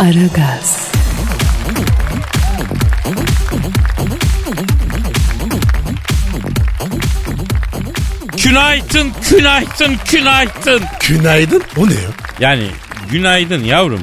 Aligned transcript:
Aragaz, 0.00 0.90
Günaydın, 8.44 9.12
günaydın, 9.30 9.96
günaydın. 10.12 10.82
Günaydın. 11.08 11.62
O 11.76 11.88
ne 11.88 11.92
ya? 11.94 11.98
Yani 12.40 12.66
günaydın 13.10 13.64
yavrum. 13.64 14.00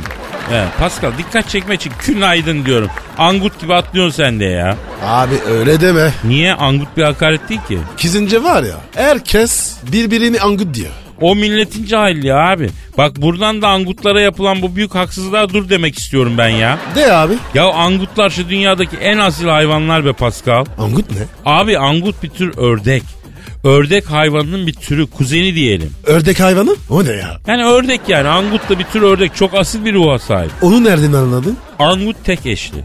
He, 0.50 0.64
Pascal 0.80 1.12
dikkat 1.18 1.50
çekme 1.50 1.76
için 1.76 1.94
günaydın 2.08 2.66
diyorum. 2.66 2.90
Angut 3.18 3.60
gibi 3.62 3.74
atlıyorsun 3.74 4.18
sen 4.24 4.40
de 4.40 4.46
ya. 4.46 4.78
Abi 5.04 5.36
öyle 5.50 5.82
deme. 5.82 6.12
Niye? 6.24 6.54
Angut 6.54 6.98
bir 6.98 7.04
hakaret 7.04 7.50
değil 7.50 7.62
ki. 7.68 7.80
Kizince 7.98 8.44
var 8.44 8.64
ya 8.64 8.76
herkes 8.96 9.78
birbirini 9.92 10.42
angut 10.42 10.74
diyor. 10.74 10.92
O 11.22 11.36
milletin 11.36 11.86
cahilliği 11.86 12.34
abi. 12.34 12.70
Bak 12.98 13.22
buradan 13.22 13.62
da 13.62 13.68
angutlara 13.68 14.22
yapılan 14.22 14.62
bu 14.62 14.76
büyük 14.76 14.96
haksızlığa 14.96 15.50
dur 15.50 15.70
demek 15.70 16.00
istiyorum 16.00 16.34
ben 16.38 16.50
ya. 16.50 16.80
De 16.96 17.14
abi. 17.14 17.34
Ya 17.54 17.66
angutlar 17.66 18.30
şu 18.30 18.50
dünyadaki 18.50 18.98
en 18.98 19.18
asil 19.18 19.48
hayvanlar 19.48 20.06
be 20.06 20.14
Pascal. 20.14 20.66
Angut 20.78 21.12
ne? 21.12 21.18
Abi 21.46 21.78
angut 21.78 22.24
bir 22.24 22.30
tür 22.30 22.58
ördek. 22.58 23.04
Ördek 23.64 24.12
hayvanının 24.12 24.68
bir 24.68 24.74
türü 24.74 25.08
kuzeni 25.08 25.56
diyelim. 25.56 25.92
Ördek 26.06 26.40
hayvanı? 26.40 26.76
O 26.90 27.06
ne 27.06 27.12
ya? 27.12 27.38
Yani 27.48 27.66
ördek 27.66 28.02
yani 28.08 28.28
angut 28.28 28.70
da 28.70 28.80
bir 28.80 28.84
tür 28.84 29.02
ördek 29.02 29.36
çok 29.36 29.54
asil 29.54 29.86
bir 29.86 29.94
ruha 29.94 30.20
sahip. 30.20 30.52
Onu 30.62 30.84
nereden 30.84 31.14
anladın? 31.14 31.58
Angut 31.80 32.16
tek 32.24 32.46
eşli. 32.46 32.78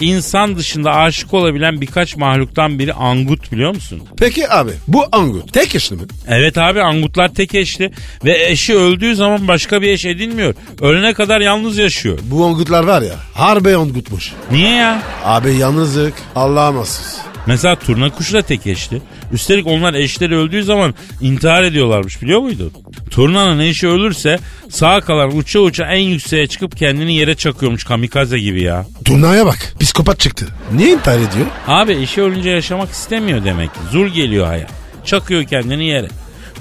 İnsan 0.00 0.56
dışında 0.56 0.94
aşık 0.94 1.34
olabilen 1.34 1.80
birkaç 1.80 2.16
mahluktan 2.16 2.78
biri 2.78 2.92
angut 2.92 3.52
biliyor 3.52 3.74
musun? 3.74 4.02
Peki 4.18 4.50
abi 4.52 4.70
bu 4.88 5.04
angut 5.12 5.52
tek 5.52 5.74
eşli 5.74 5.96
mi? 5.96 6.02
Evet 6.28 6.58
abi 6.58 6.82
angutlar 6.82 7.34
tek 7.34 7.54
eşli 7.54 7.92
ve 8.24 8.46
eşi 8.50 8.74
öldüğü 8.76 9.16
zaman 9.16 9.48
başka 9.48 9.82
bir 9.82 9.88
eş 9.88 10.04
edinmiyor. 10.04 10.54
Ölene 10.80 11.14
kadar 11.14 11.40
yalnız 11.40 11.78
yaşıyor. 11.78 12.18
Bu 12.22 12.46
angutlar 12.46 12.84
var 12.84 13.02
ya 13.02 13.14
harbi 13.34 13.76
angutmuş. 13.76 14.32
Niye 14.50 14.70
ya? 14.70 15.02
Abi 15.24 15.54
yalnızlık 15.54 16.14
Allah'a 16.34 16.72
mahsus. 16.72 17.16
Mesela 17.46 17.76
turna 17.76 18.10
kuşu 18.10 18.34
da 18.34 18.42
tek 18.42 18.66
eşli. 18.66 19.02
Üstelik 19.32 19.66
onlar 19.66 19.94
eşleri 19.94 20.36
öldüğü 20.36 20.64
zaman 20.64 20.94
intihar 21.20 21.62
ediyorlarmış 21.62 22.22
biliyor 22.22 22.40
muydun? 22.40 22.72
Turnanın 23.10 23.58
eşi 23.58 23.88
ölürse 23.88 24.38
sağ 24.70 25.00
kalan 25.00 25.36
uça 25.36 25.60
uça 25.60 25.84
en 25.84 26.00
yükseğe 26.00 26.46
çıkıp 26.46 26.76
kendini 26.76 27.14
yere 27.14 27.34
çakıyormuş 27.34 27.84
kamikaze 27.84 28.38
gibi 28.38 28.62
ya. 28.62 28.86
Turnaya 29.04 29.46
bak 29.46 29.74
psikopat 29.80 30.20
çıktı. 30.20 30.46
Niye 30.72 30.92
intihar 30.92 31.16
ediyor? 31.18 31.46
Abi 31.66 31.92
eşi 31.92 32.22
ölünce 32.22 32.50
yaşamak 32.50 32.90
istemiyor 32.90 33.44
demek 33.44 33.74
ki. 33.74 33.80
Zul 33.92 34.06
geliyor 34.08 34.46
hayat. 34.46 34.70
Çakıyor 35.04 35.44
kendini 35.44 35.86
yere. 35.86 36.08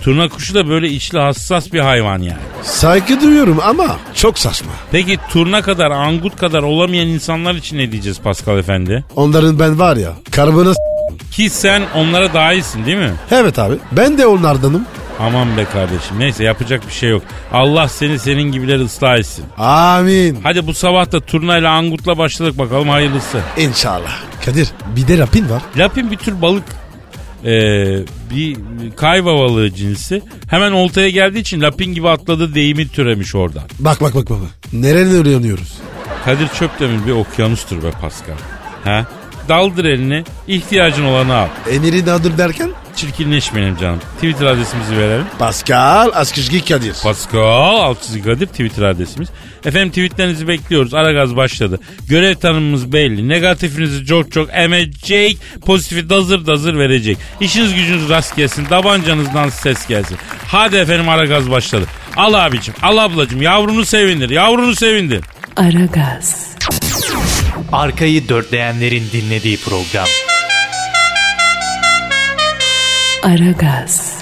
Turna 0.02 0.30
kuşu 0.30 0.56
da 0.56 0.68
böyle 0.70 0.90
içli 0.90 1.20
hassas 1.20 1.74
bir 1.74 1.80
hayvan 1.80 2.20
yani. 2.20 2.40
Saygı 2.64 3.22
duyuyorum 3.22 3.60
ama 3.64 3.98
çok 4.16 4.40
saçma. 4.40 4.72
Peki 4.92 5.18
turna 5.30 5.62
kadar 5.62 5.92
angut 5.92 6.36
kadar 6.38 6.64
olamayan 6.64 7.08
insanlar 7.08 7.56
için 7.56 7.78
ne 7.78 7.92
diyeceğiz 7.92 8.20
Pascal 8.22 8.58
Efendi? 8.58 9.06
Onların 9.16 9.60
ben 9.60 9.80
var 9.80 9.96
ya 9.98 10.14
karbona 10.32 10.74
s- 10.74 10.80
Ki 11.32 11.50
sen 11.50 11.82
onlara 11.96 12.34
dahilsin 12.34 12.86
değil 12.86 12.98
mi? 12.98 13.12
Evet 13.32 13.60
abi 13.60 13.76
ben 13.92 14.18
de 14.18 14.28
onlardanım. 14.28 14.86
Aman 15.20 15.58
be 15.58 15.66
kardeşim 15.66 16.20
neyse 16.20 16.44
yapacak 16.44 16.88
bir 16.88 16.94
şey 16.94 17.10
yok. 17.10 17.22
Allah 17.54 17.88
seni 17.88 18.20
senin 18.20 18.52
gibileri 18.52 18.84
ıslah 18.84 19.18
etsin. 19.18 19.46
Amin. 19.58 20.40
Hadi 20.44 20.68
bu 20.68 20.74
sabah 20.74 21.12
da 21.12 21.20
turnayla 21.20 21.72
angutla 21.72 22.18
başladık 22.18 22.58
bakalım 22.58 22.90
hayırlısı. 22.90 23.40
İnşallah. 23.58 24.12
Kadir 24.46 24.68
bir 24.96 25.08
de 25.08 25.18
rapin 25.18 25.50
var. 25.50 25.62
Lapin 25.78 26.12
bir 26.12 26.18
tür 26.18 26.42
balık. 26.42 26.64
Ee, 27.46 28.00
bir 28.32 28.58
kayva 28.98 29.36
balığı 29.38 29.74
cinsi. 29.74 30.22
Hemen 30.50 30.72
oltaya 30.72 31.10
geldiği 31.10 31.40
için 31.40 31.62
lapin 31.62 31.94
gibi 31.94 32.10
atladı 32.10 32.56
deyimi 32.56 32.88
türemiş 32.88 33.36
oradan. 33.36 33.64
Bak 33.80 34.02
bak 34.02 34.16
bak 34.16 34.30
baba. 34.30 34.46
Nereden 34.74 35.08
öğreniyoruz? 35.12 35.74
Kadir 36.26 36.48
Çöptemir 36.48 37.08
bir 37.08 37.12
okyanustur 37.12 37.84
be 37.84 37.92
Pascal. 37.92 38.36
Ha? 38.84 39.06
Daldır 39.50 39.86
elini, 39.86 40.24
ihtiyacın 40.48 41.04
olanı 41.06 41.36
al. 41.36 41.48
Emir'i 41.72 42.06
nadir 42.06 42.38
derken? 42.38 42.70
Çirkinleşmeyelim 42.96 43.78
canım. 43.78 44.00
Twitter 44.16 44.46
adresimizi 44.46 44.98
verelim. 44.98 45.26
Pascal 45.40 46.12
Askışgi 46.14 46.66
Kadir. 46.66 46.96
Pascal 47.04 47.80
Altçizgi 47.80 48.24
Kadir 48.24 48.48
Twitter 48.48 48.84
adresimiz. 48.84 49.30
Efendim 49.66 49.90
tweetlerinizi 49.90 50.48
bekliyoruz. 50.48 50.94
Aragaz 50.94 51.36
başladı. 51.36 51.80
Görev 52.10 52.36
tanımımız 52.36 52.94
belli. 52.94 53.30
Negatifinizi 53.30 54.06
çok 54.06 54.32
çok 54.32 54.50
emecek. 54.54 55.38
Pozitifi 55.66 56.10
dazır 56.10 56.48
dazır 56.48 56.78
verecek. 56.78 57.18
İşiniz 57.40 57.74
gücünüz 57.76 58.10
rast 58.10 58.36
gelsin. 58.36 58.66
Tabancanızdan 58.66 59.50
ses 59.50 59.88
gelsin. 59.88 60.18
Hadi 60.48 60.76
efendim 60.76 61.10
Aragaz 61.10 61.52
başladı. 61.52 61.86
Al 62.18 62.34
abicim, 62.34 62.74
al 62.82 62.98
ablacım. 62.98 63.42
Yavrunu 63.42 63.86
sevindir, 63.86 64.30
yavrunu 64.30 64.76
sevindir. 64.76 65.22
Aragaz, 65.56 66.48
Arkayı 67.76 68.30
dörtleyenlerin 68.30 69.04
dinlediği 69.14 69.58
program. 69.58 70.08
Aragaz, 73.24 74.20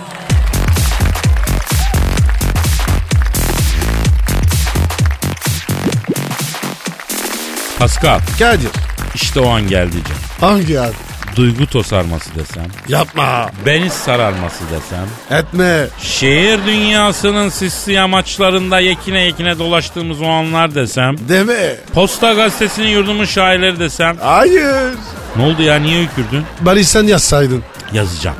Pascal, 7.80 8.20
Kadir. 8.40 8.70
işte 9.16 9.40
o 9.40 9.50
an 9.50 9.68
geldi 9.68 9.96
canım. 10.04 10.22
Hangi 10.40 10.80
abi? 10.80 10.94
Duygu 11.36 11.66
tosarması 11.68 12.36
desem, 12.36 12.66
Yapma. 12.88 13.50
beni 13.66 13.90
sararması 13.90 14.64
desem, 14.72 15.38
Etme. 15.40 15.88
şehir 16.02 16.60
dünyasının 16.66 17.50
sisli 17.50 17.94
yamaçlarında 17.94 18.80
yekine 18.80 19.22
yekine 19.22 19.60
dolaştığımız 19.60 20.22
o 20.22 20.26
anlar 20.28 20.76
desem, 20.76 21.16
Deme. 21.30 21.76
Posta 21.94 22.34
gazetesinin 22.34 22.88
yurdumun 22.88 23.26
şairleri 23.26 23.80
desem. 23.80 24.18
Hayır. 24.22 24.94
Ne 25.36 25.44
oldu 25.44 25.62
ya 25.62 25.76
niye 25.76 26.02
hükürdün? 26.04 26.44
Bari 26.62 26.86
sen 26.86 27.04
yazsaydın. 27.04 27.64
Yazacağım. 27.94 28.38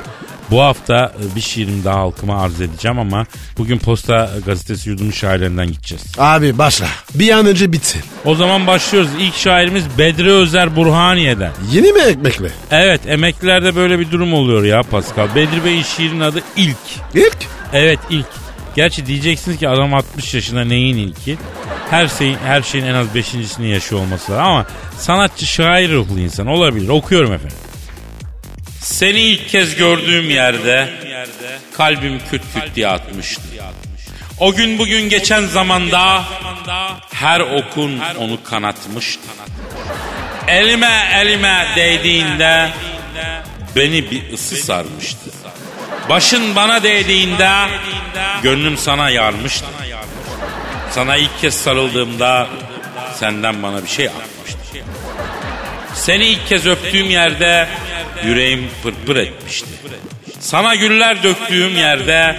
Bu 0.52 0.62
hafta 0.62 1.14
e, 1.22 1.36
bir 1.36 1.42
şiirimi 1.42 1.84
daha 1.84 2.00
halkıma 2.00 2.42
arz 2.42 2.62
edeceğim 2.62 3.00
ama 3.00 3.26
bugün 3.58 3.78
Posta 3.78 4.30
Gazetesi 4.46 4.90
yurdumun 4.90 5.12
şairlerinden 5.12 5.68
gideceğiz. 5.68 6.04
Abi 6.18 6.58
başla. 6.58 6.86
Bir 7.16 7.32
an 7.32 7.46
önce 7.46 7.72
bitsin. 7.72 8.02
O 8.26 8.36
zaman 8.36 8.68
başlıyoruz. 8.68 9.10
İlk 9.20 9.36
şairimiz 9.36 9.84
Bedri 9.98 10.32
Özer 10.32 10.76
Burhaniye'den. 10.76 11.52
Yeni 11.72 11.92
mi 11.94 12.02
ekmekle? 12.02 12.48
Evet 12.72 13.02
emeklilerde 13.08 13.76
böyle 13.76 14.00
bir 14.00 14.12
durum 14.12 14.34
oluyor 14.34 14.64
ya 14.64 14.84
Pascal. 14.84 15.36
Bedri 15.36 15.66
Bey'in 15.66 15.84
şiirinin 15.84 16.20
adı 16.20 16.42
İlk. 16.58 16.78
İlk. 17.14 17.38
Evet 17.74 18.00
ilk. 18.10 18.28
Gerçi 18.76 19.06
diyeceksiniz 19.06 19.58
ki 19.58 19.70
adam 19.70 19.94
60 19.94 20.34
yaşında 20.34 20.64
neyin 20.66 20.98
ilki? 20.98 21.38
Her 21.90 22.08
şeyin 22.08 22.38
her 22.46 22.62
şeyin 22.62 22.86
en 22.86 22.94
az 22.94 23.16
beşincisini 23.16 23.70
yaşıyor 23.70 24.02
olması 24.02 24.32
lazım 24.32 24.46
ama 24.46 24.66
sanatçı 24.98 25.46
şair 25.46 25.92
ruhlu 25.92 26.20
insan 26.20 26.48
olabilir. 26.48 26.90
Okuyorum 26.90 27.34
efendim. 27.34 27.58
Seni 28.84 29.20
ilk 29.20 29.50
kez 29.50 29.76
gördüğüm 29.76 30.30
yerde 30.30 30.90
kalbim 31.74 32.22
küt 32.32 32.42
küt 32.54 32.76
diye 32.76 32.88
atmıştı. 32.88 33.42
O 34.40 34.54
gün 34.54 34.80
bugün 34.80 35.10
geçen 35.10 35.46
zamanda 35.46 36.24
her 37.14 37.40
okun 37.40 38.00
onu 38.20 38.44
kanatmıştı. 38.44 39.22
Elime 40.48 41.10
elime 41.14 41.68
değdiğinde 41.76 42.70
beni 43.76 44.12
bir 44.12 44.34
ısı 44.34 44.56
sarmıştı. 44.56 45.32
Başın 46.10 46.56
bana 46.56 46.84
değdiğinde 46.84 47.50
gönlüm 48.44 48.78
sana 48.78 49.10
yarmıştı. 49.10 49.66
Sana 50.92 51.16
ilk 51.16 51.42
kez 51.42 51.54
sarıldığımda 51.54 52.48
senden 53.16 53.64
bana 53.64 53.84
bir 53.84 53.90
şey 53.90 54.08
akmıştı. 54.08 54.58
Seni 55.94 56.26
ilk 56.26 56.48
kez 56.48 56.66
öptüğüm 56.66 57.10
yerde 57.10 57.68
yüreğim 58.24 58.70
pırpır 58.84 59.16
etmişti. 59.16 59.70
Sana 60.40 60.76
güller 60.76 61.24
döktüğüm 61.24 61.78
yerde 61.78 62.36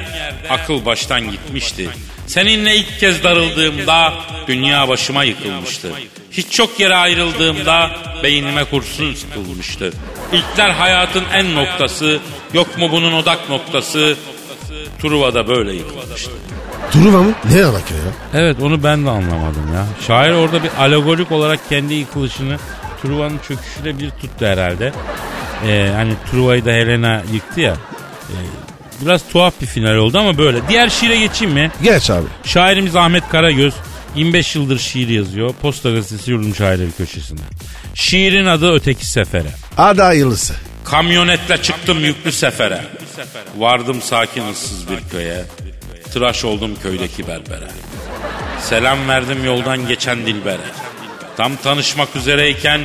akıl 0.51 0.85
baştan 0.85 1.31
gitmişti. 1.31 1.89
Seninle 2.27 2.77
ilk 2.77 3.01
kez 3.01 3.25
darıldığımda 3.25 4.13
dünya 4.49 4.89
başıma 4.89 5.25
yıkılmıştı. 5.25 5.89
Hiç 6.33 6.51
çok 6.51 6.81
yere 6.81 6.95
ayrıldığımda 6.95 7.91
beynime 8.23 8.65
kurşun 8.65 9.15
sıkılmıştı. 9.15 9.93
İlkler 10.33 10.71
hayatın 10.71 11.25
en 11.35 11.55
noktası, 11.55 12.19
yok 12.55 12.79
mu 12.79 12.89
bunun 12.93 13.13
odak 13.13 13.51
noktası? 13.51 14.17
Truva 15.03 15.35
da 15.35 15.49
böyle 15.49 15.73
yıkılmıştı. 15.73 16.31
Truva 16.93 17.23
mı? 17.23 17.33
Ne 17.51 17.65
alaka 17.65 17.95
ya? 17.95 18.13
Evet 18.35 18.57
onu 18.63 18.83
ben 18.83 19.07
de 19.07 19.11
anlamadım 19.11 19.75
ya. 19.75 19.87
Şair 20.07 20.33
orada 20.33 20.63
bir 20.63 20.71
alegorik 20.79 21.33
olarak 21.33 21.69
kendi 21.69 21.95
yıkılışını 21.95 22.57
Truva'nın 23.03 23.39
çöküşüyle 23.49 23.99
bir 23.99 24.11
tuttu 24.11 24.47
herhalde. 24.47 24.93
Ee, 25.67 25.91
hani 25.95 26.13
Truva'yı 26.31 26.65
da 26.65 26.71
Helena 26.71 27.23
yıktı 27.33 27.61
ya. 27.61 27.77
Ee, 28.31 28.37
biraz 29.05 29.29
tuhaf 29.33 29.55
bir 29.61 29.67
final 29.67 29.95
oldu 29.95 30.19
ama 30.19 30.39
böyle. 30.39 30.59
Diğer 30.69 30.89
şiire 30.89 31.19
geçeyim 31.19 31.55
mi? 31.55 31.71
Geç 31.83 32.11
abi. 32.11 32.27
Şairimiz 32.45 32.97
Ahmet 32.97 33.29
Karagöz 33.29 33.75
25 34.15 34.55
yıldır 34.57 34.79
şiir 34.79 35.09
yazıyor. 35.09 35.55
Posta 35.63 35.91
Gazetesi 35.91 36.31
Yurdum 36.31 36.55
Şairleri 36.55 36.93
köşesinde. 36.99 37.43
Şiirin 37.95 38.47
adı 38.47 38.73
Öteki 38.73 39.07
Sefere. 39.07 39.51
Hadi 39.77 40.03
hayırlısı. 40.03 40.55
Kamyonetle 40.85 41.63
çıktım 41.63 42.05
yüklü 42.05 42.33
sefere. 42.33 42.81
Vardım 43.59 44.03
sakin 44.03 44.51
ıssız 44.53 44.89
bir 44.91 45.11
köye. 45.11 45.45
Tıraş 46.13 46.45
oldum 46.45 46.71
köydeki 46.83 47.29
berbere. 47.29 47.69
Selam 48.63 49.09
verdim 49.09 49.45
yoldan 49.45 49.89
geçen 49.89 50.27
dilbere. 50.27 50.61
Tam 51.37 51.57
tanışmak 51.57 52.17
üzereyken 52.17 52.81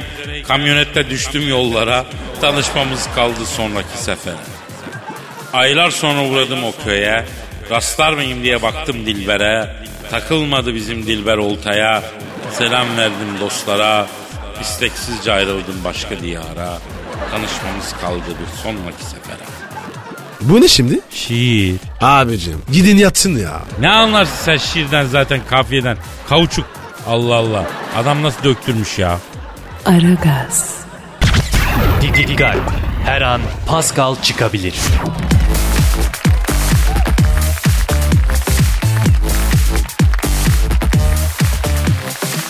kamyonette 0.48 1.10
düştüm 1.10 1.50
yollara. 1.50 2.06
Tanışmamız 2.42 3.08
kaldı 3.16 3.46
sonraki 3.46 3.98
sefere. 3.98 4.36
Aylar 5.54 5.90
sonra 5.92 6.24
uğradım 6.26 6.64
o 6.64 6.72
köye. 6.84 7.26
Rastlar 7.72 8.14
mıyım 8.14 8.44
diye 8.44 8.62
baktım 8.62 9.06
Dilber'e. 9.06 9.76
Takılmadı 10.12 10.76
bizim 10.76 11.06
Dilber 11.06 11.38
oltaya. 11.38 12.04
Selam 12.58 12.98
verdim 12.98 13.40
dostlara. 13.40 14.08
İsteksizce 14.62 15.32
ayrıldım 15.34 15.84
başka 15.84 16.20
diyara. 16.20 16.78
Tanışmamız 17.32 17.94
kaldı 18.02 18.24
bir 18.28 18.62
sonraki 18.64 19.04
sefere. 19.04 19.46
Bu 20.42 20.62
ne 20.62 20.68
şimdi? 20.68 21.00
Şiir. 21.12 21.76
Abicim 22.02 22.62
gidin 22.72 22.98
yatsın 22.98 23.38
ya. 23.38 23.62
Ne 23.80 23.90
anlarsın 23.90 24.46
sen 24.46 24.58
şiirden 24.58 25.06
zaten 25.06 25.42
kafiyeden. 25.50 25.98
Kauçuk. 26.30 26.79
Allah 27.08 27.36
Allah. 27.36 27.66
Adam 27.98 28.24
nasıl 28.24 28.44
döktürmüş 28.44 29.00
ya. 29.00 29.20
Aragaz, 29.86 30.76
Dikkat. 32.02 32.58
Her 33.06 33.22
an 33.22 33.42
Pascal 33.68 34.16
çıkabilir. 34.22 34.76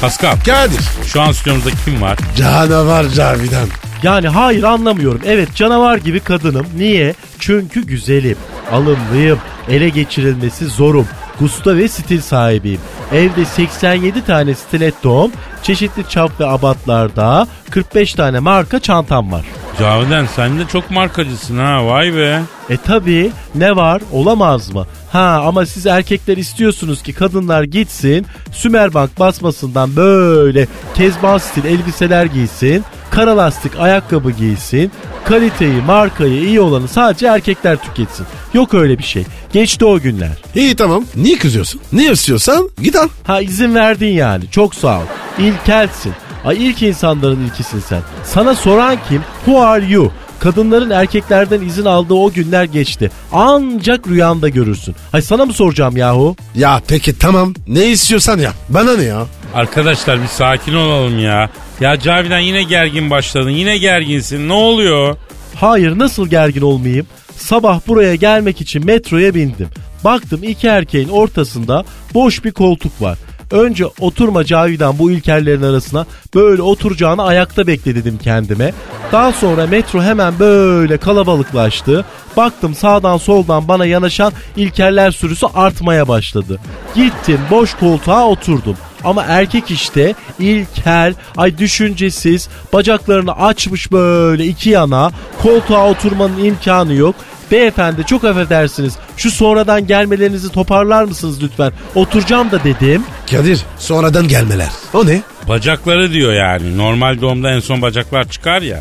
Pascal 0.01 0.35
Kadir. 0.45 0.79
şu 1.05 1.21
an 1.21 1.31
stüdyomuzda 1.31 1.69
kim 1.85 2.01
var? 2.01 2.17
Canavar 2.37 3.07
Cavidan. 3.09 3.67
Yani 4.03 4.27
hayır 4.27 4.63
anlamıyorum. 4.63 5.21
Evet 5.25 5.55
canavar 5.55 5.97
gibi 5.97 6.19
kadınım. 6.19 6.65
Niye? 6.77 7.13
Çünkü 7.39 7.85
güzelim, 7.87 8.37
alımlıyım, 8.71 9.39
ele 9.69 9.89
geçirilmesi 9.89 10.65
zorum. 10.65 11.07
Gusta 11.39 11.77
ve 11.77 11.87
stil 11.87 12.21
sahibiyim. 12.21 12.81
Evde 13.11 13.45
87 13.45 14.25
tane 14.25 14.53
stiletto'm, 14.55 15.31
çeşitli 15.63 16.09
çap 16.09 16.39
ve 16.39 16.45
abatlarda 16.47 17.47
45 17.69 18.13
tane 18.13 18.39
marka 18.39 18.79
çantam 18.79 19.31
var. 19.31 19.45
Cavidan 19.79 20.25
sen 20.25 20.59
de 20.59 20.67
çok 20.67 20.91
markacısın 20.91 21.57
ha 21.57 21.87
vay 21.87 22.15
be. 22.15 22.41
E 22.69 22.77
tabi 22.77 23.31
ne 23.55 23.75
var 23.75 24.01
olamaz 24.11 24.73
mı? 24.73 24.85
Ha 25.11 25.43
ama 25.45 25.65
siz 25.65 25.85
erkekler 25.85 26.37
istiyorsunuz 26.37 27.03
ki 27.03 27.13
kadınlar 27.13 27.63
gitsin 27.63 28.25
Sümerbank 28.51 29.19
basmasından 29.19 29.95
böyle 29.95 30.67
kezban 30.95 31.37
stil 31.37 31.65
elbiseler 31.65 32.25
giysin. 32.25 32.83
Kara 33.11 33.37
lastik 33.37 33.79
ayakkabı 33.79 34.31
giysin. 34.31 34.91
Kaliteyi 35.25 35.81
markayı 35.81 36.41
iyi 36.43 36.59
olanı 36.61 36.87
sadece 36.87 37.27
erkekler 37.27 37.77
tüketsin. 37.77 38.25
Yok 38.53 38.73
öyle 38.73 38.97
bir 38.97 39.03
şey. 39.03 39.25
Geçti 39.53 39.85
o 39.85 39.99
günler. 39.99 40.31
İyi 40.55 40.75
tamam. 40.75 41.03
Niye 41.15 41.37
kızıyorsun? 41.37 41.81
Ne 41.93 42.11
istiyorsan 42.11 42.69
git 42.81 42.95
al. 42.95 43.07
Ha 43.23 43.41
izin 43.41 43.75
verdin 43.75 44.07
yani 44.13 44.43
çok 44.51 44.75
sağ 44.75 44.99
ol. 44.99 45.03
İlkelsin. 45.39 46.13
Ay 46.45 46.67
ilk 46.67 46.81
insanların 46.83 47.45
ilkisin 47.45 47.79
sen. 47.79 48.01
Sana 48.23 48.55
soran 48.55 48.97
kim? 49.09 49.21
Who 49.45 49.61
are 49.61 49.85
you? 49.85 50.11
Kadınların 50.39 50.89
erkeklerden 50.89 51.61
izin 51.61 51.85
aldığı 51.85 52.13
o 52.13 52.31
günler 52.31 52.63
geçti. 52.63 53.11
Ancak 53.33 54.07
rüyanda 54.07 54.49
görürsün. 54.49 54.95
Hay 55.11 55.21
sana 55.21 55.45
mı 55.45 55.53
soracağım 55.53 55.97
yahu? 55.97 56.35
Ya 56.55 56.81
peki 56.87 57.19
tamam. 57.19 57.53
Ne 57.67 57.85
istiyorsan 57.85 58.39
yap. 58.39 58.53
Bana 58.69 58.95
ne 58.97 59.03
ya? 59.03 59.25
Arkadaşlar 59.53 60.21
bir 60.21 60.27
sakin 60.27 60.73
olalım 60.73 61.19
ya. 61.19 61.49
Ya 61.79 61.99
Cavidan 61.99 62.39
yine 62.39 62.63
gergin 62.63 63.09
başladın. 63.09 63.49
Yine 63.49 63.77
gerginsin. 63.77 64.49
Ne 64.49 64.53
oluyor? 64.53 65.17
Hayır 65.55 65.99
nasıl 65.99 66.27
gergin 66.27 66.61
olmayayım? 66.61 67.07
Sabah 67.37 67.79
buraya 67.87 68.15
gelmek 68.15 68.61
için 68.61 68.85
metroya 68.85 69.35
bindim. 69.35 69.67
Baktım 70.03 70.43
iki 70.43 70.67
erkeğin 70.67 71.09
ortasında 71.09 71.83
boş 72.13 72.45
bir 72.45 72.51
koltuk 72.51 73.01
var. 73.01 73.17
Önce 73.51 73.85
oturma 73.99 74.45
Cavidan 74.45 74.99
bu 74.99 75.11
ilkerlerin 75.11 75.61
arasına 75.61 76.05
böyle 76.35 76.61
oturacağını 76.61 77.23
ayakta 77.23 77.67
bekle 77.67 77.95
dedim 77.95 78.19
kendime. 78.23 78.73
Daha 79.11 79.31
sonra 79.31 79.67
metro 79.67 80.01
hemen 80.01 80.39
böyle 80.39 80.97
kalabalıklaştı. 80.97 82.05
Baktım 82.37 82.75
sağdan 82.75 83.17
soldan 83.17 83.67
bana 83.67 83.85
yanaşan 83.85 84.33
ilkerler 84.55 85.11
sürüsü 85.11 85.45
artmaya 85.55 86.07
başladı. 86.07 86.59
Gittim 86.95 87.39
boş 87.51 87.73
koltuğa 87.73 88.27
oturdum. 88.27 88.75
Ama 89.03 89.23
erkek 89.23 89.71
işte 89.71 90.13
ilkel, 90.39 91.13
ay 91.37 91.57
düşüncesiz, 91.57 92.49
bacaklarını 92.73 93.33
açmış 93.33 93.91
böyle 93.91 94.45
iki 94.45 94.69
yana, 94.69 95.11
koltuğa 95.41 95.89
oturmanın 95.89 96.43
imkanı 96.43 96.93
yok. 96.93 97.15
Beyefendi 97.51 98.05
çok 98.05 98.23
affedersiniz 98.23 98.93
şu 99.17 99.31
sonradan 99.31 99.87
gelmelerinizi 99.87 100.49
toparlar 100.51 101.03
mısınız 101.03 101.43
lütfen? 101.43 101.71
Oturacağım 101.95 102.51
da 102.51 102.63
dedim. 102.63 103.03
Kadir 103.31 103.61
sonradan 103.77 104.27
gelmeler. 104.27 104.69
O 104.93 105.05
ne? 105.07 105.21
Bacakları 105.47 106.11
diyor 106.11 106.33
yani. 106.33 106.77
Normal 106.77 107.21
doğumda 107.21 107.51
en 107.51 107.59
son 107.59 107.81
bacaklar 107.81 108.29
çıkar 108.29 108.61
ya. 108.61 108.79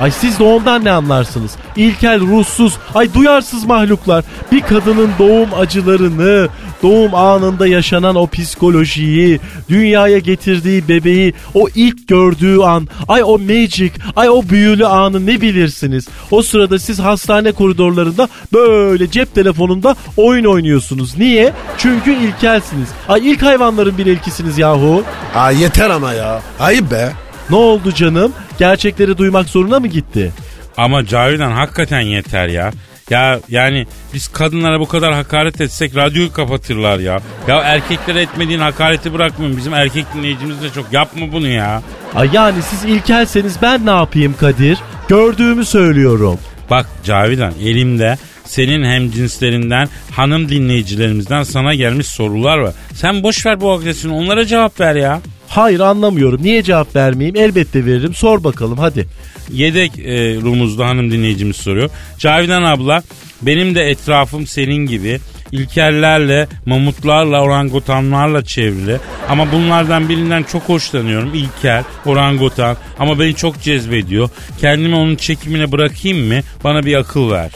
Ay 0.00 0.10
siz 0.10 0.38
de 0.38 0.42
ondan 0.42 0.84
ne 0.84 0.90
anlarsınız? 0.90 1.52
İlkel, 1.76 2.20
ruhsuz, 2.20 2.76
ay 2.94 3.14
duyarsız 3.14 3.64
mahluklar. 3.64 4.24
Bir 4.52 4.60
kadının 4.60 5.10
doğum 5.18 5.48
acılarını, 5.54 6.48
doğum 6.82 7.14
anında 7.14 7.66
yaşanan 7.66 8.14
o 8.14 8.26
psikolojiyi, 8.26 9.40
dünyaya 9.68 10.18
getirdiği 10.18 10.88
bebeği, 10.88 11.34
o 11.54 11.68
ilk 11.74 12.08
gördüğü 12.08 12.58
an, 12.58 12.88
ay 13.08 13.22
o 13.24 13.38
magic, 13.38 13.90
ay 14.16 14.30
o 14.30 14.42
büyülü 14.48 14.86
anı 14.86 15.26
ne 15.26 15.40
bilirsiniz? 15.40 16.08
O 16.30 16.42
sırada 16.42 16.78
siz 16.78 16.98
hastane 16.98 17.52
koridorlarında 17.52 18.28
böyle 18.52 19.10
cep 19.10 19.34
telefonunda 19.34 19.96
oyun 20.16 20.44
oynuyorsunuz. 20.44 21.18
Niye? 21.18 21.52
Çünkü 21.78 22.14
ilkelsiniz. 22.14 22.88
Ay 23.08 23.30
ilk 23.30 23.42
hayvanların 23.42 23.98
bir 23.98 24.06
ilkisiniz 24.06 24.58
yahu. 24.58 25.02
Aa 25.34 25.50
yeter 25.50 25.90
ama 25.90 26.12
ya. 26.12 26.42
Ayıp 26.60 26.90
be. 26.90 27.12
Ne 27.50 27.56
oldu 27.56 27.94
canım? 27.94 28.32
Gerçekleri 28.58 29.18
duymak 29.18 29.48
zoruna 29.48 29.80
mı 29.80 29.86
gitti? 29.86 30.32
Ama 30.76 31.06
Cavidan 31.06 31.50
hakikaten 31.50 32.00
yeter 32.00 32.48
ya. 32.48 32.72
Ya 33.10 33.40
yani 33.48 33.86
biz 34.14 34.28
kadınlara 34.28 34.80
bu 34.80 34.88
kadar 34.88 35.12
hakaret 35.14 35.60
etsek 35.60 35.96
radyoyu 35.96 36.32
kapatırlar 36.32 36.98
ya. 36.98 37.20
Ya 37.48 37.56
erkeklere 37.58 38.20
etmediğin 38.20 38.60
hakareti 38.60 39.12
bırakmıyorum. 39.12 39.56
Bizim 39.56 39.74
erkek 39.74 40.04
dinleyicimiz 40.14 40.62
de 40.62 40.70
çok. 40.70 40.92
Yapma 40.92 41.32
bunu 41.32 41.46
ya. 41.46 41.82
Ay 42.14 42.28
yani 42.32 42.62
siz 42.62 42.84
ilkelseniz 42.84 43.56
ben 43.62 43.86
ne 43.86 43.90
yapayım 43.90 44.34
Kadir? 44.40 44.78
Gördüğümü 45.08 45.64
söylüyorum. 45.64 46.38
Bak 46.70 46.86
Cavidan 47.04 47.52
elimde 47.62 48.18
senin 48.44 48.84
hem 48.84 49.10
cinslerinden 49.10 49.88
hanım 50.12 50.48
dinleyicilerimizden 50.48 51.42
sana 51.42 51.74
gelmiş 51.74 52.06
sorular 52.06 52.58
var. 52.58 52.74
Sen 52.94 53.22
boş 53.22 53.46
ver 53.46 53.60
bu 53.60 53.72
agresyonu 53.72 54.16
onlara 54.16 54.46
cevap 54.46 54.80
ver 54.80 54.94
ya. 54.94 55.20
Hayır 55.50 55.80
anlamıyorum. 55.80 56.42
Niye 56.42 56.62
cevap 56.62 56.96
vermeyeyim? 56.96 57.36
Elbette 57.36 57.86
veririm. 57.86 58.14
Sor 58.14 58.44
bakalım 58.44 58.78
hadi. 58.78 59.06
Yedek 59.52 59.98
e, 59.98 60.34
rumuzda 60.40 60.86
hanım 60.86 61.10
dinleyicimiz 61.10 61.56
soruyor. 61.56 61.90
Cavidan 62.18 62.62
abla 62.62 63.02
benim 63.42 63.74
de 63.74 63.90
etrafım 63.90 64.46
senin 64.46 64.86
gibi 64.86 65.20
ilkellerle, 65.52 66.48
mamutlarla, 66.66 67.42
orangutanlarla 67.42 68.44
çevrili. 68.44 68.96
Ama 69.28 69.52
bunlardan 69.52 70.08
birinden 70.08 70.42
çok 70.42 70.62
hoşlanıyorum. 70.62 71.34
İlkel, 71.34 71.84
orangutan 72.06 72.76
ama 72.98 73.18
beni 73.18 73.34
çok 73.34 73.62
cezbediyor. 73.62 74.30
Kendimi 74.60 74.94
onun 74.96 75.16
çekimine 75.16 75.72
bırakayım 75.72 76.28
mı? 76.28 76.40
Bana 76.64 76.82
bir 76.84 76.94
akıl 76.94 77.30
ver. 77.30 77.50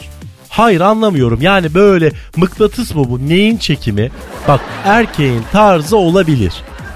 Hayır 0.49 0.81
anlamıyorum. 0.81 1.41
Yani 1.41 1.73
böyle 1.73 2.11
mıknatıs 2.37 2.95
mı 2.95 3.09
bu? 3.09 3.29
Neyin 3.29 3.57
çekimi? 3.57 4.11
Bak 4.47 4.61
erkeğin 4.85 5.41
tarzı 5.51 5.97
olabilir. 5.97 6.53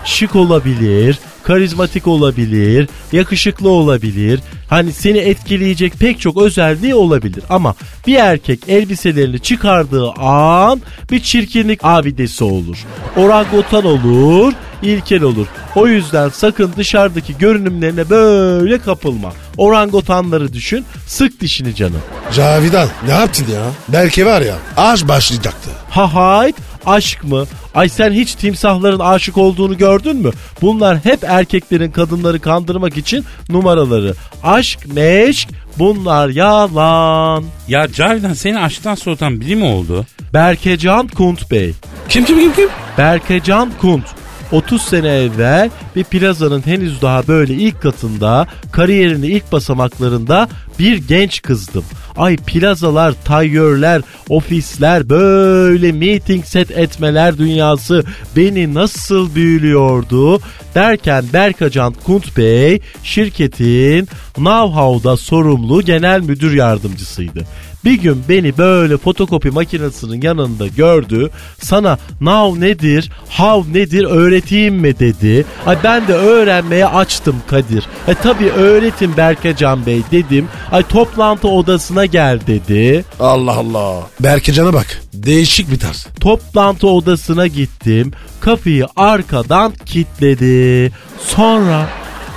Şık 0.09 0.35
olabilir, 0.35 1.19
karizmatik 1.43 2.07
olabilir, 2.07 2.87
yakışıklı 3.11 3.69
olabilir. 3.69 4.39
Hani 4.69 4.93
seni 4.93 5.17
etkileyecek 5.17 5.93
pek 5.93 6.19
çok 6.19 6.41
özelliği 6.41 6.95
olabilir. 6.95 7.43
Ama 7.49 7.75
bir 8.07 8.15
erkek 8.15 8.59
elbiselerini 8.69 9.39
çıkardığı 9.39 10.11
an 10.11 10.81
bir 11.11 11.19
çirkinlik 11.19 11.79
abidesi 11.83 12.43
olur. 12.43 12.77
Orangutan 13.17 13.85
olur, 13.85 14.53
ilkel 14.81 15.23
olur. 15.23 15.47
O 15.75 15.87
yüzden 15.87 16.29
sakın 16.29 16.73
dışarıdaki 16.77 17.37
görünümlerine 17.37 18.09
böyle 18.09 18.77
kapılma. 18.77 19.33
Orangotanları 19.57 20.53
düşün. 20.53 20.85
Sık 21.07 21.41
dişini 21.41 21.75
canım. 21.75 22.01
Cavidan 22.33 22.89
ne 23.07 23.13
yaptın 23.13 23.45
ya? 23.53 23.63
Belki 23.89 24.25
var 24.25 24.41
ya 24.41 24.55
aş 24.77 25.07
başlayacaktı. 25.07 25.69
Ha 25.89 26.13
hayt 26.13 26.55
aşk 26.85 27.23
mı? 27.23 27.45
Ay 27.75 27.89
sen 27.89 28.11
hiç 28.11 28.35
timsahların 28.35 28.99
aşık 28.99 29.38
olduğunu 29.38 29.77
gördün 29.77 30.15
mü? 30.15 30.31
Bunlar 30.61 31.05
hep 31.05 31.23
erkeklerin 31.23 31.91
kadınları 31.91 32.39
kandırmak 32.39 32.97
için 32.97 33.25
numaraları. 33.49 34.13
Aşk 34.43 34.93
meşk 34.93 35.49
bunlar 35.79 36.29
yalan. 36.29 37.43
Ya 37.67 37.88
Cavidan 37.88 38.33
seni 38.33 38.59
aşktan 38.59 38.95
soğutan 38.95 39.41
biri 39.41 39.55
mi 39.55 39.65
oldu? 39.65 40.05
Berkecan 40.33 41.07
Kunt 41.07 41.51
Bey. 41.51 41.73
Kim 42.09 42.25
kim 42.25 42.39
kim 42.39 42.53
kim? 42.53 42.69
Berkecan 42.97 43.71
Kunt 43.81 44.18
30 44.51 44.81
sene 44.81 45.07
evvel 45.07 45.69
bir 45.95 46.03
plazanın 46.03 46.65
henüz 46.65 47.01
daha 47.01 47.27
böyle 47.27 47.53
ilk 47.53 47.81
katında 47.81 48.47
kariyerinin 48.71 49.27
ilk 49.27 49.51
basamaklarında 49.51 50.49
bir 50.79 50.97
genç 51.07 51.41
kızdım. 51.41 51.83
Ay 52.17 52.37
plazalar, 52.37 53.13
tayyörler, 53.25 54.01
ofisler 54.29 55.09
böyle 55.09 55.91
meeting 55.91 56.45
set 56.45 56.71
etmeler 56.71 57.37
dünyası 57.37 58.03
beni 58.35 58.73
nasıl 58.73 59.35
büyülüyordu 59.35 60.41
derken 60.75 61.25
Berkacan 61.33 61.93
Kunt 62.05 62.37
Bey 62.37 62.81
şirketin 63.03 64.07
know-how'da 64.35 65.17
sorumlu 65.17 65.81
genel 65.81 66.21
müdür 66.21 66.53
yardımcısıydı. 66.53 67.45
Bir 67.86 67.93
gün 67.93 68.24
beni 68.29 68.57
böyle 68.57 68.98
fotokopi 68.98 69.51
makinesinin 69.51 70.21
yanında 70.21 70.67
gördü. 70.67 71.29
Sana 71.62 71.98
now 72.21 72.67
nedir, 72.67 73.12
how 73.29 73.79
nedir 73.79 74.03
öğreteyim 74.03 74.75
mi 74.75 75.00
dedi. 75.00 75.45
Ay 75.65 75.77
ben 75.83 76.07
de 76.07 76.13
öğrenmeye 76.13 76.86
açtım 76.88 77.36
Kadir. 77.48 77.88
E 78.07 78.13
tabi 78.13 78.50
öğretin 78.50 79.17
Berkecan 79.17 79.86
Bey 79.86 80.01
dedim. 80.12 80.48
Ay 80.71 80.83
toplantı 80.83 81.48
odasına 81.48 82.05
gel 82.05 82.39
dedi. 82.48 83.05
Allah 83.19 83.55
Allah. 83.55 84.07
Berkecan'a 84.19 84.74
bak. 84.74 85.01
Değişik 85.13 85.71
bir 85.71 85.79
tarz. 85.79 86.07
Toplantı 86.19 86.88
odasına 86.88 87.48
gittim. 87.48 88.12
Kapıyı 88.41 88.88
arkadan 88.95 89.74
kilitledi. 89.86 90.91
Sonra 91.25 91.89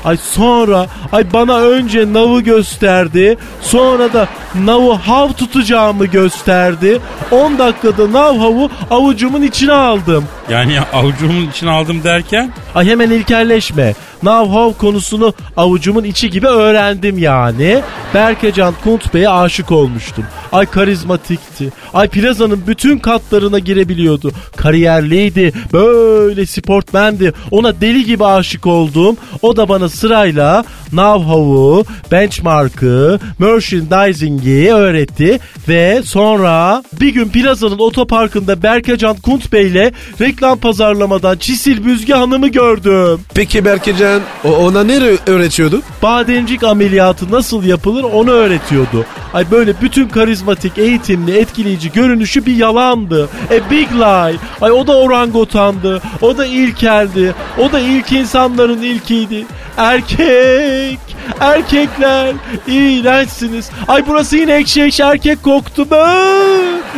Ay 0.05 0.17
sonra 0.17 0.87
ay 1.13 1.33
bana 1.33 1.59
önce 1.59 2.13
navı 2.13 2.41
gösterdi. 2.41 3.39
Sonra 3.61 4.13
da 4.13 4.29
navı 4.65 4.93
hav 4.93 5.33
tutacağımı 5.33 6.07
gösterdi. 6.07 7.01
10 7.31 7.59
dakikada 7.59 8.13
nav 8.13 8.39
havu 8.39 8.71
avucumun 8.91 9.43
içine 9.43 9.73
aldım. 9.73 10.25
Yani 10.51 10.81
avucumun 10.93 11.51
içine 11.51 11.71
aldım 11.71 12.05
derken 12.05 12.53
Ay 12.75 12.87
hemen 12.87 13.11
ilkelleşme. 13.11 13.95
Nav 14.23 14.49
hav 14.49 14.73
konusunu 14.73 15.35
avucumun 15.57 16.05
içi 16.05 16.31
gibi 16.31 16.47
öğrendim 16.47 17.19
yani. 17.19 17.81
Berkecan 18.15 18.75
Kunt 18.85 19.15
Bey'e 19.15 19.29
aşık 19.29 19.73
olmuştum. 19.73 20.25
Ay 20.53 20.67
karizmatikti. 20.67 21.73
Ay 21.95 22.09
plazanın 22.09 22.63
bütün 22.67 22.99
katlarına 22.99 23.59
girebiliyordu. 23.59 24.33
Kariyerliydi. 24.57 25.53
Böyle 25.73 26.47
sportmendi. 26.47 27.33
Ona 27.51 27.81
deli 27.81 28.05
gibi 28.05 28.25
aşık 28.25 28.67
oldum. 28.67 29.17
O 29.43 29.57
da 29.57 29.69
bana 29.69 29.89
sırayla 29.89 30.65
know-how'u, 30.91 31.85
benchmark'ı, 32.13 33.19
merchandising'i 33.39 34.73
öğretti. 34.73 35.39
Ve 35.69 36.03
sonra 36.05 36.83
bir 37.01 37.09
gün 37.09 37.29
plazanın 37.29 37.79
otoparkında 37.79 38.63
Berkecan 38.63 39.17
Kunt 39.17 39.53
Bey'le 39.53 39.93
reklam 40.21 40.59
pazarlamadan 40.59 41.37
Çisil 41.37 41.85
Büzge 41.85 42.15
Hanım'ı 42.15 42.49
gördüm. 42.49 43.21
Peki 43.35 43.65
Berkecan 43.65 44.12
o 44.45 44.49
ona 44.57 44.85
ne 44.85 44.97
ö- 44.97 45.17
öğretiyordu? 45.27 45.83
Bademcik 46.03 46.65
ameliyatı 46.65 47.31
nasıl 47.33 47.63
yapılır 47.65 48.03
onu 48.03 48.31
öğretiyordu. 48.31 49.07
Ay 49.35 49.51
böyle 49.51 49.81
bütün 49.83 50.09
karizmatik, 50.09 50.79
eğitimli, 50.79 51.39
etkileyici 51.39 51.93
görünüşü 51.93 52.47
bir 52.47 52.57
yalandı. 52.57 53.29
E 53.51 53.71
big 53.71 53.93
lie. 53.93 54.37
Ay 54.61 54.73
o 54.73 54.87
da 54.87 54.97
orangotandı. 54.99 56.03
O 56.21 56.39
da 56.39 56.47
ilkeldi. 56.47 57.35
O 57.59 57.73
da 57.73 57.81
ilk 57.81 58.13
insanların 58.13 58.83
ilkiydi. 58.83 59.45
Erkek. 59.77 60.99
Erkekler. 61.41 62.35
iğrençsiniz. 62.67 63.71
Ay 63.89 64.05
burası 64.09 64.37
yine 64.37 64.53
ekşi 64.55 64.83
ekşi 64.83 65.03
erkek 65.03 65.43
koktu 65.43 65.91
be. 65.91 66.05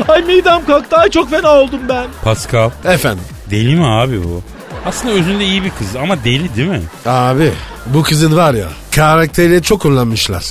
Ay 0.08 0.22
midem 0.22 0.64
kalktı. 0.66 0.96
Ay 0.96 1.10
çok 1.10 1.30
fena 1.30 1.48
oldum 1.54 1.80
ben. 1.88 2.04
Pascal 2.24 2.70
Efendim. 2.84 3.24
deli 3.50 3.76
mi 3.76 3.86
abi 3.86 4.24
bu? 4.24 4.42
Aslında 4.86 5.14
özünde 5.14 5.44
iyi 5.44 5.64
bir 5.64 5.70
kız 5.70 5.96
ama 5.96 6.24
deli 6.24 6.56
değil 6.56 6.68
mi? 6.68 6.82
Abi 7.06 7.52
bu 7.86 8.02
kızın 8.02 8.36
var 8.36 8.54
ya 8.54 8.68
karakteriyle 8.94 9.62
çok 9.62 9.80
kullanmışlar. 9.82 10.44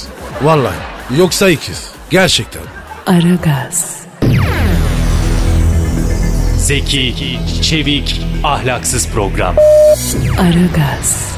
Vallahi 0.44 0.76
yoksa 1.18 1.50
ikiz. 1.50 1.92
Gerçekten. 2.10 2.62
Aragaz, 3.06 3.98
Zeki, 6.58 7.40
çevik, 7.62 8.22
ahlaksız 8.44 9.08
program. 9.10 9.56
Aragaz, 10.40 11.33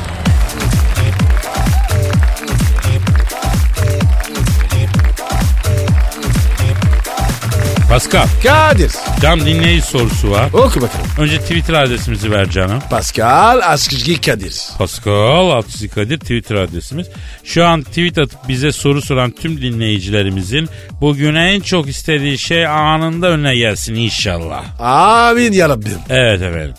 Pascal 7.96 8.28
Kadir. 8.44 8.92
cam 9.22 9.40
dinleyici 9.46 9.86
sorusu 9.86 10.32
var. 10.32 10.50
Oku 10.54 10.82
bakalım. 10.82 11.06
Önce 11.20 11.40
Twitter 11.40 11.74
adresimizi 11.74 12.32
ver 12.32 12.50
canım. 12.50 12.80
Pascal 12.90 13.60
Askışgi 13.64 14.22
Kadir. 14.22 14.62
Pascal 14.78 15.50
Altçı 15.50 15.90
Kadir 15.90 16.20
Twitter 16.20 16.56
adresimiz. 16.56 17.08
Şu 17.44 17.66
an 17.66 17.84
tweet 17.84 18.18
atıp 18.18 18.48
bize 18.48 18.72
soru 18.72 19.02
soran 19.02 19.32
tüm 19.32 19.62
dinleyicilerimizin 19.62 20.70
bugün 21.02 21.36
en 21.36 21.60
çok 21.60 21.90
istediği 21.90 22.38
şey 22.38 22.68
anında 22.68 23.28
önüne 23.30 23.56
gelsin 23.56 23.96
inşallah. 23.96 24.80
Amin 24.80 25.52
yarabbim. 25.52 26.00
Evet 26.10 26.42
efendim. 26.42 26.76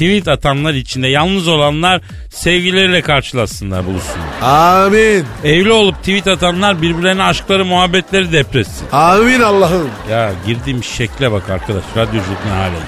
Tweet 0.00 0.28
atanlar 0.28 0.74
içinde 0.74 1.08
yalnız 1.08 1.48
olanlar 1.48 2.00
sevgilileriyle 2.30 3.02
karşılaşsınlar 3.02 3.86
buluşsunlar. 3.86 4.40
Amin. 4.42 5.24
Evli 5.44 5.72
olup 5.72 5.98
tweet 5.98 6.28
atanlar 6.28 6.82
birbirlerine 6.82 7.22
aşkları 7.22 7.64
muhabbetleri 7.64 8.32
depressin. 8.32 8.86
Amin 8.92 9.40
Allah'ım. 9.40 9.90
Ya 10.10 10.32
girdiğim 10.46 10.84
şekle 10.84 11.32
bak 11.32 11.50
arkadaş 11.50 11.84
radyoculuk 11.96 12.46
ne 12.46 12.52
hale 12.52 12.74
geldi. 12.74 12.84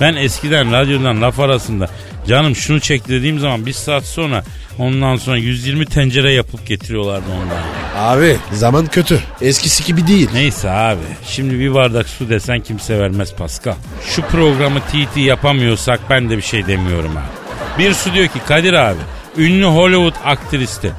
Ben 0.00 0.14
eskiden 0.14 0.72
radyodan 0.72 1.22
laf 1.22 1.40
arasında 1.40 1.88
canım 2.28 2.56
şunu 2.56 2.80
çek 2.80 3.08
dediğim 3.08 3.38
zaman 3.38 3.66
bir 3.66 3.72
saat 3.72 4.04
sonra 4.04 4.44
ondan 4.78 5.16
sonra 5.16 5.36
120 5.36 5.86
tencere 5.86 6.32
yapıp 6.32 6.66
getiriyorlardı 6.66 7.26
ondan. 7.42 7.62
Abi 7.96 8.36
zaman 8.52 8.86
kötü. 8.86 9.20
Eskisi 9.40 9.84
gibi 9.84 10.06
değil. 10.06 10.28
Neyse 10.34 10.70
abi 10.70 11.00
şimdi 11.26 11.58
bir 11.58 11.74
bardak 11.74 12.08
su 12.08 12.28
desen 12.28 12.60
kimse 12.60 12.98
vermez 12.98 13.34
Pascal. 13.34 13.74
Şu 14.06 14.22
programı 14.22 14.80
TT 14.80 15.16
yapamıyorsak 15.16 16.00
ben 16.10 16.30
de 16.30 16.36
bir 16.36 16.42
şey 16.42 16.66
demiyorum 16.66 17.16
abi. 17.16 17.44
Bir 17.84 17.94
su 17.94 18.14
diyor 18.14 18.26
ki 18.26 18.38
Kadir 18.46 18.72
abi 18.72 19.00
ünlü 19.38 19.64
Hollywood 19.64 20.14
aktristi 20.24 20.92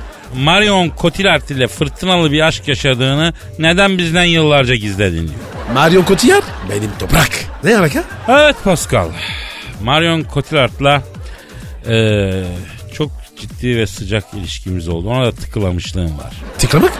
Marion 0.44 0.92
Cotillard 1.02 1.50
ile 1.50 1.68
fırtınalı 1.68 2.32
bir 2.32 2.42
aşk 2.42 2.68
yaşadığını 2.68 3.34
neden 3.60 3.98
bizden 3.98 4.24
yıllarca 4.24 4.76
gizledin 4.76 5.28
diyor. 5.28 5.40
Mario 5.74 6.06
Cotillard 6.06 6.44
benim 6.70 6.90
toprak. 7.00 7.30
Ne 7.64 7.78
alaka? 7.78 8.04
Evet 8.28 8.56
Pascal. 8.64 9.08
Marion 9.84 10.26
Cotillard'la 10.34 11.02
eee, 11.90 12.44
çok 12.94 13.12
ciddi 13.42 13.78
ve 13.78 13.88
sıcak 13.88 14.24
ilişkimiz 14.34 14.88
oldu. 14.88 15.10
Ona 15.10 15.26
da 15.26 15.32
tıklamışlığım 15.32 16.18
var. 16.18 16.34
Tıklamak? 16.58 16.94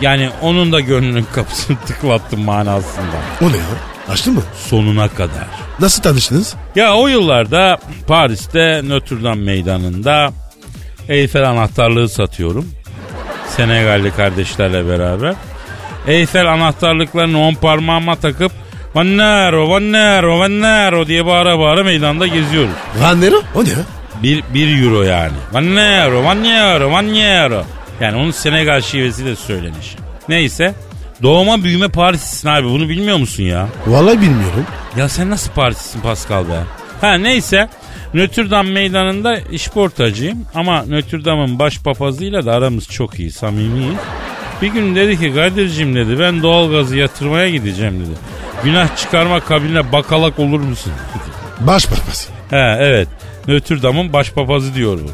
Yani 0.00 0.30
onun 0.42 0.72
da 0.72 0.80
gönlünün 0.80 1.26
kapısını 1.34 1.76
tıklattım 1.86 2.40
manasında. 2.40 3.16
O 3.42 3.52
ne 3.52 3.56
ya? 3.56 3.62
Açtın 4.08 4.34
mı? 4.34 4.42
Sonuna 4.68 5.08
kadar. 5.08 5.46
Nasıl 5.80 6.02
tanıştınız? 6.02 6.54
Ya 6.76 6.94
o 6.94 7.06
yıllarda 7.08 7.78
Paris'te 8.06 8.80
Notre 8.84 9.22
Dame 9.22 9.44
meydanında 9.44 10.32
Eyfel 11.08 11.48
anahtarlığı 11.50 12.08
satıyorum. 12.08 12.68
Senegalli 13.56 14.10
kardeşlerle 14.10 14.86
beraber. 14.88 15.34
Eyfel 16.06 16.52
anahtarlıklarını 16.52 17.40
on 17.40 17.54
parmağıma 17.54 18.16
takıp 18.16 18.52
Vannero, 18.94 19.70
Vannero, 19.70 20.38
Vannero 20.38 21.06
diye 21.06 21.26
bağıra 21.26 21.58
bağıra 21.58 21.84
meydanda 21.84 22.26
geziyoruz. 22.26 22.74
Rannero? 23.02 23.42
O 23.54 23.64
ne 23.64 23.68
ya? 23.68 23.76
Bir, 24.22 24.44
bir 24.54 24.82
euro 24.84 25.02
yani. 25.02 25.32
Vannero, 25.52 26.24
Vannero, 26.24 26.92
Vannero. 26.92 27.62
Yani 28.00 28.16
onun 28.16 28.30
Senegal 28.30 28.80
şivesiyle 28.80 29.36
söylenişi. 29.36 29.96
Neyse. 30.28 30.74
Doğuma 31.22 31.64
büyüme 31.64 31.88
Parislisin 31.88 32.48
abi 32.48 32.66
bunu 32.66 32.88
bilmiyor 32.88 33.16
musun 33.16 33.42
ya? 33.42 33.68
Vallahi 33.86 34.20
bilmiyorum. 34.20 34.66
Ya 34.96 35.08
sen 35.08 35.30
nasıl 35.30 35.52
Parislisin 35.52 36.00
Pascal 36.00 36.48
be? 36.48 36.60
Ha 37.00 37.14
neyse. 37.14 37.68
Notre 38.14 38.50
Dame 38.50 38.70
meydanında 38.70 39.38
işportacıyım 39.38 40.46
ama 40.54 40.84
Notre 40.88 41.24
Dame'ın 41.24 41.58
baş 41.58 41.78
papazıyla 41.78 42.46
da 42.46 42.52
aramız 42.52 42.88
çok 42.88 43.18
iyi, 43.18 43.32
samimiyiz. 43.32 43.96
Bir 44.62 44.66
gün 44.68 44.94
dedi 44.94 45.18
ki 45.20 45.34
Kadir'cim 45.34 45.94
dedi 45.94 46.18
ben 46.18 46.42
doğalgazı 46.42 46.96
yatırmaya 46.96 47.50
gideceğim 47.50 48.00
dedi. 48.00 48.18
Günah 48.64 48.96
çıkarma 48.96 49.40
kabinine 49.40 49.92
bakalak 49.92 50.38
olur 50.38 50.60
musun? 50.60 50.92
Baş 51.60 51.86
parpası. 51.86 52.30
He 52.50 52.76
evet. 52.80 53.08
Notre 53.48 53.82
Dame'ın 53.82 54.12
baş 54.12 54.30
papazı 54.32 54.74
diyor 54.74 54.98
bu. 55.04 55.10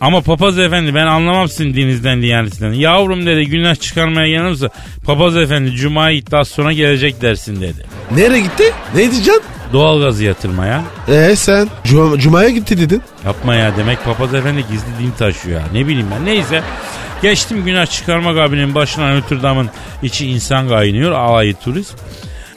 Ama 0.00 0.20
papaz 0.20 0.58
efendi 0.58 0.94
ben 0.94 1.06
anlamam 1.06 1.48
sizin 1.48 1.74
dininizden 1.74 2.22
diyanetinden. 2.22 2.72
Yavrum 2.72 3.26
dedi 3.26 3.46
günah 3.46 3.74
çıkarmaya 3.76 4.28
gelirse 4.28 4.68
papaz 5.04 5.36
efendi 5.36 5.70
cuma 5.70 6.10
iddiası 6.10 6.54
sonra 6.54 6.72
gelecek 6.72 7.22
dersin 7.22 7.60
dedi. 7.60 7.86
Nereye 8.10 8.40
gitti? 8.40 8.64
Ne 8.94 9.00
diyeceksin? 9.00 9.42
Doğalgazı 9.72 10.24
yatırmaya. 10.24 10.82
Ee 11.08 11.36
sen 11.36 11.68
Cum- 11.84 12.18
Cuma'ya 12.18 12.48
gitti 12.50 12.78
dedin. 12.78 13.02
Yapma 13.24 13.54
ya 13.54 13.76
demek 13.76 14.04
papaz 14.04 14.34
efendi 14.34 14.64
gizli 14.70 15.04
din 15.06 15.10
taşıyor 15.18 15.60
ya. 15.60 15.66
Ne 15.72 15.86
bileyim 15.86 16.06
ben 16.14 16.24
neyse. 16.24 16.62
Geçtim 17.22 17.64
günah 17.64 17.86
çıkarma 17.86 18.34
kabinin 18.34 18.74
başına 18.74 19.14
Notre 19.14 19.42
Dame'ın 19.42 19.68
içi 20.02 20.26
insan 20.26 20.68
kaynıyor 20.68 21.12
alayı 21.12 21.54
turist. 21.54 21.94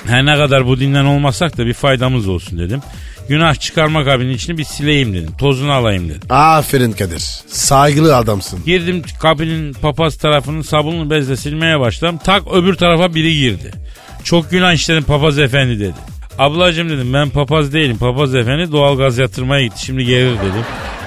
Her 0.07 0.25
ne 0.25 0.35
kadar 0.35 0.65
bu 0.67 0.79
dinden 0.79 1.05
olmasak 1.05 1.57
da 1.57 1.65
bir 1.65 1.73
faydamız 1.73 2.27
olsun 2.27 2.59
dedim. 2.59 2.81
Günah 3.29 3.55
çıkarma 3.55 4.03
kabinin 4.03 4.33
içini 4.33 4.57
bir 4.57 4.63
sileyim 4.63 5.13
dedim. 5.13 5.31
Tozunu 5.37 5.71
alayım 5.71 6.09
dedim. 6.09 6.21
Aferin 6.29 6.91
Kadir. 6.91 7.23
Saygılı 7.47 8.15
adamsın. 8.17 8.63
Girdim 8.65 9.01
kabinin 9.21 9.73
papaz 9.73 10.17
tarafının 10.17 10.61
sabunlu 10.61 11.09
bezle 11.09 11.35
silmeye 11.37 11.79
başladım. 11.79 12.19
Tak 12.23 12.43
öbür 12.53 12.75
tarafa 12.75 13.15
biri 13.15 13.35
girdi. 13.35 13.71
Çok 14.23 14.51
günah 14.51 14.73
işledim 14.73 15.03
papaz 15.03 15.39
efendi 15.39 15.79
dedi. 15.79 15.93
Ablacım 16.39 16.89
dedim 16.89 17.13
ben 17.13 17.29
papaz 17.29 17.73
değilim. 17.73 17.97
Papaz 17.97 18.35
efendi 18.35 18.71
doğalgaz 18.71 19.17
yatırmaya 19.17 19.63
gitti. 19.63 19.85
Şimdi 19.85 20.05
gelir 20.05 20.31
dedim. 20.33 20.65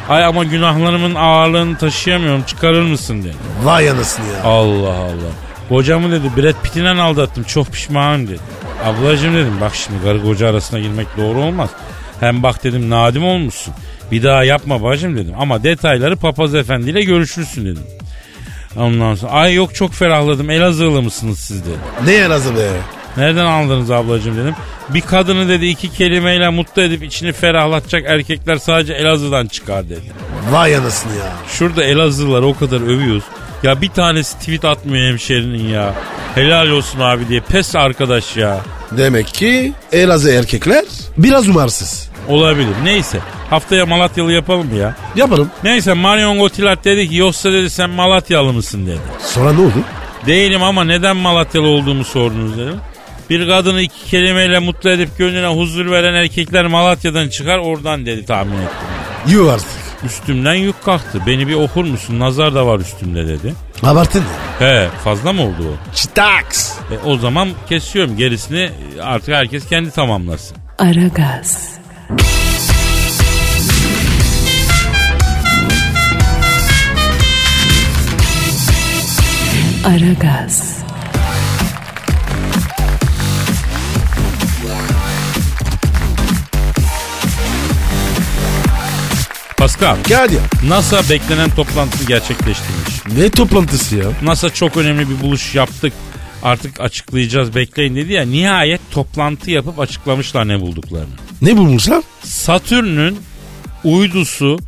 Ay 0.09 0.25
ama 0.25 0.45
günahlarımın 0.45 1.14
ağırlığını 1.14 1.79
taşıyamıyorum 1.79 2.43
çıkarır 2.43 2.83
mısın 2.83 3.23
dedi. 3.23 3.35
Vay 3.62 3.91
anasını 3.91 4.26
ya. 4.26 4.43
Allah 4.45 4.95
Allah. 4.95 5.33
Kocamı 5.69 6.12
dedi 6.12 6.31
Brad 6.37 6.62
Pitt'le 6.62 7.00
aldattım 7.00 7.45
çok 7.45 7.67
pişmanım 7.73 8.29
dedi. 8.29 8.41
Ablacım 8.85 9.35
dedim 9.35 9.55
bak 9.61 9.75
şimdi 9.75 10.02
karı 10.05 10.23
koca 10.23 10.49
arasına 10.49 10.81
girmek 10.81 11.07
doğru 11.17 11.38
olmaz. 11.38 11.71
Hem 12.23 12.43
bak 12.43 12.64
dedim 12.64 12.91
nadim 12.91 13.25
olmuşsun. 13.25 13.75
Bir 14.12 14.23
daha 14.23 14.45
yapma 14.45 14.83
bacım 14.83 15.17
dedim. 15.17 15.35
Ama 15.38 15.62
detayları 15.62 16.17
papaz 16.17 16.55
efendiyle 16.55 17.02
görüşürsün 17.02 17.67
dedim. 17.67 17.83
Ondan 18.76 19.14
sonra 19.14 19.33
ay 19.33 19.55
yok 19.55 19.75
çok 19.75 19.95
ferahladım 19.95 20.50
Elazığlı 20.50 21.02
mısınız 21.02 21.38
siz 21.38 21.64
dedi. 21.64 21.75
Ne 22.05 22.31
be? 22.31 22.69
Nereden 23.17 23.45
aldınız 23.45 23.91
ablacığım 23.91 24.37
dedim. 24.37 24.55
Bir 24.88 25.00
kadını 25.00 25.49
dedi 25.49 25.67
iki 25.67 25.93
kelimeyle 25.93 26.49
mutlu 26.49 26.83
edip 26.83 27.02
içini 27.02 27.33
ferahlatacak 27.33 28.02
erkekler 28.07 28.57
sadece 28.57 28.95
Elazığ'dan 28.95 29.47
çıkar 29.47 29.88
dedi. 29.88 30.12
Vay 30.50 30.76
anasını 30.76 31.12
ya. 31.17 31.33
Şurada 31.49 31.85
Elazığlılar 31.85 32.43
o 32.43 32.57
kadar 32.57 32.81
övüyoruz. 32.81 33.25
Ya 33.62 33.81
bir 33.81 33.88
tanesi 33.88 34.38
tweet 34.38 34.64
atmıyor 34.64 35.11
hemşerinin 35.11 35.69
ya. 35.69 35.95
Helal 36.35 36.69
olsun 36.69 37.00
abi 37.00 37.29
diye. 37.29 37.41
Pes 37.41 37.76
arkadaş 37.76 38.37
ya. 38.37 38.61
Demek 38.91 39.26
ki 39.26 39.73
Elazığ 39.93 40.31
erkekler 40.31 40.85
biraz 41.17 41.49
umarsız. 41.49 42.12
Olabilir. 42.29 42.75
Neyse. 42.85 43.19
Haftaya 43.50 43.87
Malatyalı 43.87 44.33
yapalım 44.33 44.67
mı 44.67 44.76
ya? 44.76 44.97
Yaparım. 45.17 45.50
Neyse 45.64 45.93
Marion 45.93 46.38
Cotillard 46.38 46.85
dedi 46.85 47.09
ki 47.09 47.17
yoksa 47.17 47.52
dedi 47.52 47.71
sen 47.71 47.91
Malatyalı 47.91 48.52
mısın 48.52 48.87
dedi. 48.87 49.00
Sonra 49.21 49.52
ne 49.52 49.61
oldu? 49.61 49.73
Değilim 50.26 50.62
ama 50.62 50.85
neden 50.85 51.17
Malatyalı 51.17 51.67
olduğumu 51.69 52.05
sordunuz 52.05 52.59
dedim. 52.59 52.76
Bir 53.31 53.49
kadını 53.49 53.81
iki 53.81 54.07
kelimeyle 54.11 54.59
mutlu 54.59 54.91
edip 54.91 55.19
gönlüne 55.19 55.47
huzur 55.47 55.91
veren 55.91 56.14
erkekler 56.14 56.67
Malatya'dan 56.67 57.29
çıkar 57.29 57.59
oradan 57.59 58.07
dedi 58.07 58.26
tahmin 58.26 58.52
ettim. 58.52 58.88
Yuh 59.29 59.52
artık. 59.52 59.69
Üstümden 60.05 60.55
yük 60.55 60.85
kalktı. 60.85 61.21
Beni 61.26 61.49
bir 61.49 61.55
okur 61.55 61.85
musun? 61.85 62.21
Nazar 62.21 62.55
da 62.55 62.67
var 62.67 62.79
üstümde 62.79 63.26
dedi. 63.29 63.55
Abartın. 63.83 64.23
He 64.59 64.88
fazla 65.05 65.33
mı 65.33 65.43
oldu 65.43 65.55
o? 65.61 65.95
Çitaks. 65.95 66.73
E, 66.73 67.09
o 67.09 67.17
zaman 67.17 67.49
kesiyorum. 67.69 68.17
Gerisini 68.17 68.71
artık 69.02 69.35
herkes 69.35 69.69
kendi 69.69 69.91
tamamlasın. 69.91 70.57
Aragaz, 70.79 71.69
Aragaz, 79.85 80.83
Pascal, 89.57 89.97
Gel 90.09 90.33
ya. 90.33 90.40
NASA 90.69 91.11
beklenen 91.11 91.51
toplantısını 91.51 92.09
gerçekleştirmiş. 92.09 93.16
Ne 93.16 93.31
toplantısı 93.31 93.96
ya? 93.96 94.05
NASA 94.22 94.51
çok 94.51 94.77
önemli 94.77 95.09
bir 95.09 95.20
buluş 95.20 95.55
yaptık. 95.55 95.92
Artık 96.42 96.81
açıklayacağız 96.81 97.55
bekleyin 97.55 97.96
dedi 97.96 98.12
ya. 98.12 98.25
Nihayet 98.25 98.81
toplantı 98.90 99.51
yapıp 99.51 99.81
açıklamışlar 99.81 100.48
ne 100.48 100.61
bulduklarını. 100.61 101.14
Ne 101.42 101.57
bulmuşlar? 101.57 102.02
Satürn'ün 102.22 103.18
uydusu 103.85 104.59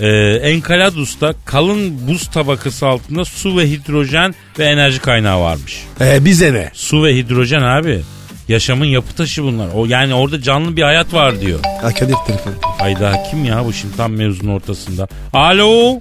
e, 0.00 0.08
Enceladus'ta 0.36 1.34
kalın 1.44 2.08
buz 2.08 2.30
tabakası 2.30 2.86
altında 2.86 3.24
su 3.24 3.56
ve 3.58 3.70
hidrojen 3.70 4.34
ve 4.58 4.64
enerji 4.64 5.00
kaynağı 5.00 5.40
varmış. 5.40 5.84
Ee 6.00 6.24
bize 6.24 6.52
ne? 6.52 6.70
Su 6.72 7.04
ve 7.04 7.14
hidrojen 7.16 7.62
abi. 7.62 8.00
Yaşamın 8.48 8.84
yapı 8.84 9.16
taşı 9.16 9.42
bunlar. 9.42 9.68
O 9.74 9.86
yani 9.86 10.14
orada 10.14 10.42
canlı 10.42 10.76
bir 10.76 10.82
hayat 10.82 11.14
var 11.14 11.40
diyor. 11.40 11.58
Ha 11.82 11.88
Kadir 11.88 12.14
telefon. 12.26 12.54
Hayda 12.78 13.22
kim 13.30 13.44
ya 13.44 13.64
bu 13.64 13.72
şimdi 13.72 13.96
tam 13.96 14.12
mevzunun 14.12 14.54
ortasında. 14.54 15.08
Alo. 15.32 16.00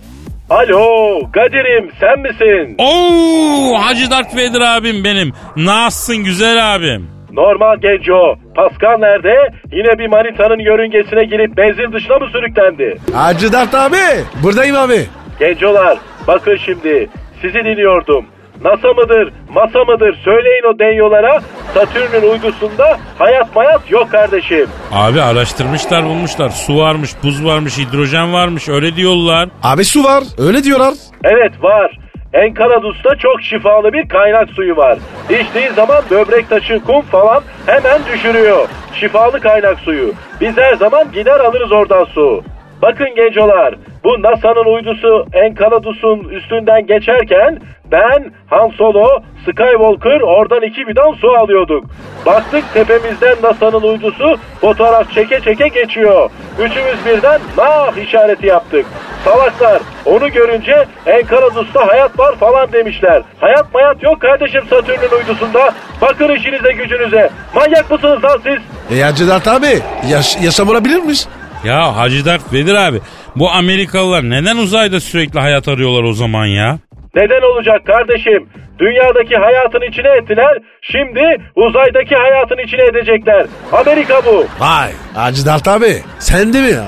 Alo 0.49 1.19
Kadir'im 1.31 1.91
sen 1.99 2.19
misin? 2.19 2.75
Oo 2.77 3.77
Hacı 3.79 4.11
Darth 4.11 4.35
Vader 4.35 4.61
abim 4.61 5.03
benim. 5.03 5.33
Nasılsın 5.55 6.23
güzel 6.23 6.75
abim? 6.75 7.12
Normal 7.33 7.75
Genco. 7.81 8.35
Pascal 8.55 8.97
nerede? 8.99 9.35
Yine 9.71 9.97
bir 9.99 10.07
manitanın 10.07 10.59
yörüngesine 10.59 11.23
girip 11.23 11.57
benzin 11.57 11.91
dışına 11.93 12.17
mı 12.17 12.27
sürüklendi? 12.31 12.97
Hacı 13.13 13.51
Dert 13.53 13.75
abi. 13.75 13.97
Buradayım 14.43 14.75
abi. 14.75 15.05
Gencolar 15.39 15.97
bakın 16.27 16.55
şimdi 16.65 17.09
sizi 17.41 17.53
dinliyordum. 17.53 18.25
NASA 18.63 18.93
mıdır, 18.93 19.33
masa 19.49 19.83
mıdır 19.83 20.15
söyleyin 20.23 20.63
o 20.75 20.79
denyolara. 20.79 21.41
Satürn'ün 21.73 22.31
uydusunda 22.31 22.97
hayat 23.19 23.55
mayat 23.55 23.91
yok 23.91 24.11
kardeşim. 24.11 24.67
Abi 24.91 25.21
araştırmışlar 25.21 26.05
bulmuşlar. 26.05 26.49
Su 26.49 26.77
varmış, 26.77 27.11
buz 27.23 27.45
varmış, 27.45 27.77
hidrojen 27.77 28.33
varmış 28.33 28.69
öyle 28.69 28.95
diyorlar. 28.95 29.49
Abi 29.63 29.85
su 29.85 30.03
var. 30.03 30.23
Öyle 30.37 30.63
diyorlar. 30.63 30.93
Evet 31.23 31.63
var. 31.63 31.97
Enkaladus'ta 32.33 33.15
çok 33.15 33.41
şifalı 33.41 33.93
bir 33.93 34.07
kaynak 34.07 34.49
suyu 34.49 34.77
var. 34.77 34.97
İçtiği 35.29 35.69
zaman 35.75 36.03
böbrek 36.11 36.49
taşı, 36.49 36.79
kum 36.83 37.01
falan 37.01 37.43
hemen 37.65 38.01
düşürüyor. 38.13 38.67
Şifalı 38.93 39.39
kaynak 39.39 39.79
suyu. 39.79 40.13
Biz 40.41 40.57
her 40.57 40.75
zaman 40.75 41.11
gider 41.11 41.39
alırız 41.39 41.71
oradan 41.71 42.03
su. 42.03 42.43
Bakın 42.83 43.15
gencolar, 43.15 43.75
bu 44.03 44.21
NASA'nın 44.21 44.75
uydusu 44.75 45.25
Enkaladus'un 45.33 46.29
üstünden 46.29 46.87
geçerken 46.87 47.59
ben, 47.91 48.31
Han 48.47 48.69
Solo, 48.69 49.07
Skywalker 49.45 50.21
oradan 50.21 50.61
iki 50.61 50.87
bidon 50.87 51.13
su 51.13 51.29
alıyorduk. 51.31 51.85
Baktık 52.25 52.73
tepemizden 52.73 53.35
NASA'nın 53.43 53.81
uydusu 53.81 54.35
fotoğraf 54.61 55.11
çeke 55.11 55.39
çeke 55.39 55.67
geçiyor. 55.67 56.29
Üçümüz 56.59 57.05
birden 57.05 57.41
nah 57.57 57.97
işareti 57.97 58.47
yaptık. 58.47 58.85
Salaklar 59.25 59.81
onu 60.05 60.31
görünce 60.31 60.85
Enkaladus'ta 61.05 61.87
hayat 61.87 62.19
var 62.19 62.35
falan 62.35 62.71
demişler. 62.73 63.21
Hayat 63.39 63.73
mayat 63.73 64.03
yok 64.03 64.21
kardeşim 64.21 64.61
Satürn'ün 64.69 65.17
uydusunda. 65.17 65.73
Bakın 66.01 66.29
işinize 66.35 66.71
gücünüze. 66.71 67.29
Manyak 67.55 67.91
mısınız 67.91 68.23
lan 68.23 68.39
siz? 68.43 68.97
E 68.97 69.01
Hacı 69.01 69.33
abi. 69.33 69.79
Yaş 70.09 70.41
yaşam 70.41 70.69
olabilirmiş. 70.69 71.25
Ya 71.63 71.97
Hacı 71.97 72.25
Dert 72.25 72.53
Vedir 72.53 72.75
abi 72.75 72.99
bu 73.35 73.51
Amerikalılar 73.51 74.23
neden 74.29 74.57
uzayda 74.57 74.99
sürekli 74.99 75.39
hayat 75.39 75.67
arıyorlar 75.67 76.03
o 76.03 76.13
zaman 76.13 76.45
ya? 76.45 76.77
Neden 77.15 77.41
olacak 77.41 77.85
kardeşim? 77.85 78.49
Dünyadaki 78.79 79.35
hayatın 79.35 79.81
içine 79.89 80.09
ettiler. 80.09 80.57
Şimdi 80.81 81.37
uzaydaki 81.55 82.15
hayatın 82.15 82.57
içine 82.57 82.83
edecekler. 82.85 83.45
Amerika 83.71 84.21
bu. 84.25 84.45
Vay. 84.59 84.91
Hacı 85.15 85.45
Dert 85.45 85.67
abi. 85.67 85.95
Sen 86.19 86.53
de 86.53 86.61
mi 86.61 86.71
ya? 86.71 86.85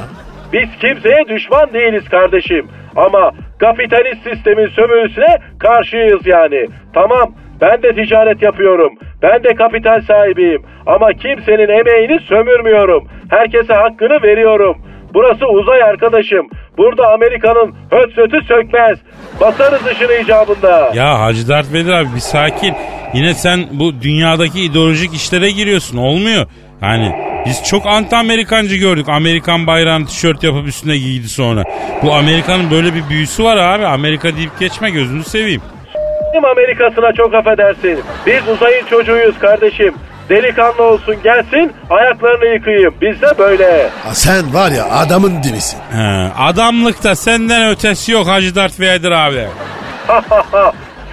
Biz 0.54 0.70
kimseye 0.82 1.24
düşman 1.30 1.74
değiliz 1.74 2.10
kardeşim. 2.10 2.68
Ama 2.96 3.32
kapitalist 3.60 4.24
sistemin 4.24 4.68
sömürüsüne 4.68 5.38
karşıyız 5.60 6.22
yani. 6.26 6.68
Tamam 6.94 7.36
ben 7.62 7.84
de 7.84 7.96
ticaret 7.96 8.41
yapıyorum. 8.41 8.94
Ben 9.22 9.44
de 9.44 9.56
kapital 9.56 10.02
sahibiyim. 10.02 10.62
Ama 10.86 11.13
kimsenin 11.13 11.70
emeğini 11.80 12.20
sömürmüyorum. 12.20 13.08
Herkese 13.30 13.74
hakkını 13.74 14.24
veriyorum. 14.24 14.78
Burası 15.13 15.46
uzay 15.48 15.84
arkadaşım. 15.84 16.48
Burada 16.78 17.13
Amerika'nın 17.13 17.76
höt 17.91 18.13
sötü 18.13 18.41
sökmez. 18.48 19.00
Basarız 19.41 19.88
ışını 19.88 20.13
icabında. 20.13 20.91
Ya 20.96 21.20
Hacı 21.20 21.48
Dert 21.50 21.74
Vedir 21.74 21.91
abi 21.91 22.08
bir 22.15 22.20
sakin. 22.20 22.74
Yine 23.13 23.34
sen 23.34 23.65
bu 23.72 24.02
dünyadaki 24.02 24.62
ideolojik 24.62 25.13
işlere 25.13 25.52
giriyorsun 25.52 25.98
olmuyor. 25.98 26.46
Yani 26.82 27.15
biz 27.46 27.63
çok 27.63 27.86
anti 27.86 28.15
Amerikancı 28.15 28.76
gördük. 28.76 29.10
Amerikan 29.10 29.68
bayrağını 29.68 30.06
tişört 30.06 30.44
yapıp 30.44 30.68
üstüne 30.68 30.98
giydi 30.98 31.30
sonra. 31.30 31.63
Bu 32.04 32.13
Amerika'nın 32.13 32.72
böyle 32.72 32.94
bir 32.96 33.10
büyüsü 33.10 33.44
var 33.44 33.58
abi. 33.58 33.86
Amerika 33.86 34.36
deyip 34.36 34.60
geçme 34.60 34.89
gözünü 34.89 35.24
seveyim. 35.24 35.62
Bizim 36.36 36.45
Amerika'sına 36.45 37.13
çok 37.13 37.34
affedersin. 37.34 38.04
Biz 38.26 38.48
uzayın 38.48 38.86
çocuğuyuz 38.86 39.39
kardeşim. 39.39 39.93
Delikanlı 40.30 40.84
olsun 40.84 41.15
gelsin 41.24 41.74
ayaklarını 41.89 42.45
yıkayayım. 42.45 42.93
Bizde 43.02 43.38
böyle. 43.38 43.89
Ha, 44.04 44.13
sen 44.13 44.54
var 44.54 44.71
ya 44.71 44.86
adamın 44.91 45.43
dibisin. 45.43 45.80
He, 45.91 46.32
adamlıkta 46.39 47.15
senden 47.15 47.69
ötesi 47.69 48.12
yok 48.12 48.28
Hacı 48.28 48.56
Dert 48.56 48.80
Vedir 48.80 49.12
abi. 49.12 49.48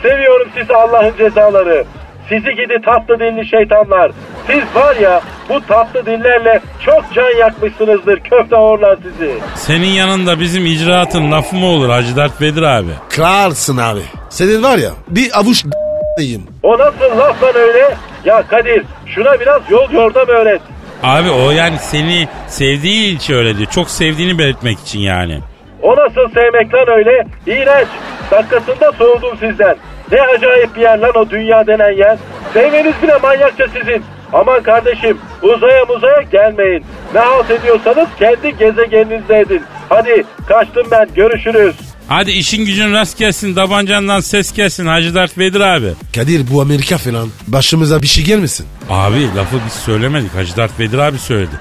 Seviyorum 0.03 0.49
sizi 0.59 0.75
Allah'ın 0.75 1.17
cezaları. 1.19 1.85
Sizi 2.29 2.51
gidi 2.55 2.79
tatlı 2.85 3.21
dilli 3.21 3.47
şeytanlar. 3.47 4.11
Siz 4.47 4.63
var 4.75 4.97
ya 4.97 5.21
bu 5.49 5.61
tatlı 5.67 6.07
dillerle 6.07 6.61
çok 6.85 7.05
can 7.15 7.39
yakmışsınızdır 7.39 8.21
köfte 8.21 8.57
orlar 8.57 8.99
sizi. 9.03 9.35
Senin 9.55 9.87
yanında 9.87 10.41
bizim 10.41 10.67
icraatın 10.67 11.33
lafı 11.33 11.57
mı 11.57 11.67
olur 11.67 11.89
Hacı 11.89 12.17
Dert 12.17 12.41
Vedir 12.41 12.63
abi? 12.63 12.91
Kralsın 13.11 13.77
abi. 13.77 14.01
Senin 14.31 14.63
var 14.63 14.79
ya 14.79 14.91
bir 15.09 15.39
avuç 15.41 15.65
yiyeyim. 16.19 16.47
O 16.63 16.79
nasıl 16.79 17.19
laf 17.19 17.43
lan 17.43 17.55
öyle? 17.57 17.95
Ya 18.25 18.43
Kadir 18.47 18.83
şuna 19.07 19.41
biraz 19.41 19.63
yol 19.71 19.91
yordam 19.93 20.29
öğret. 20.29 20.61
Abi 21.03 21.31
o 21.31 21.51
yani 21.51 21.79
seni 21.79 22.29
sevdiği 22.49 23.17
için 23.17 23.35
öyle 23.35 23.57
diyor. 23.59 23.71
Çok 23.71 23.91
sevdiğini 23.91 24.39
belirtmek 24.39 24.79
için 24.81 24.99
yani. 25.01 25.41
O 25.83 25.97
nasıl 25.97 26.29
sevmek 26.35 26.75
lan 26.75 26.89
öyle? 26.89 27.27
İğrenç. 27.47 27.89
Dakikasında 28.31 28.93
soğudum 28.93 29.39
sizden. 29.41 29.77
Ne 30.13 30.21
acayip 30.21 30.77
bir 30.77 30.81
yer 30.81 30.99
lan 30.99 31.13
o 31.15 31.31
dünya 31.31 31.67
denen 31.67 31.93
yer. 31.99 32.19
Sevmeniz 32.55 32.95
bile 33.03 33.19
manyakça 33.23 33.67
sizin. 33.69 34.03
Aman 34.33 34.63
kardeşim 34.63 35.19
uzaya 35.43 35.85
muzaya 35.85 36.23
gelmeyin. 36.33 36.85
Ne 37.15 37.21
halt 37.21 37.51
ediyorsanız 37.51 38.09
kendi 38.19 38.57
gezegeninizde 38.59 39.39
edin. 39.39 39.63
Hadi 39.89 40.25
kaçtım 40.49 40.87
ben 40.91 41.09
görüşürüz. 41.15 41.75
Hadi 42.09 42.31
işin 42.31 42.65
gücün 42.67 42.93
rast 42.93 43.19
gelsin, 43.19 43.55
tabancandan 43.55 44.21
ses 44.21 44.53
gelsin 44.53 44.87
Hacı 44.87 45.15
Dert 45.15 45.39
Vedir 45.39 45.61
abi. 45.61 45.87
Kadir 46.15 46.51
bu 46.51 46.61
Amerika 46.63 46.99
falan 46.99 47.29
başımıza 47.49 48.03
bir 48.03 48.07
şey 48.07 48.25
gelmesin. 48.25 48.67
Abi 48.91 49.35
lafı 49.37 49.57
biz 49.67 49.73
söylemedik. 49.73 50.35
Hacı 50.35 50.57
Dert 50.57 50.81
Vedir 50.81 50.99
abi 50.99 51.19
söyledi. 51.19 51.55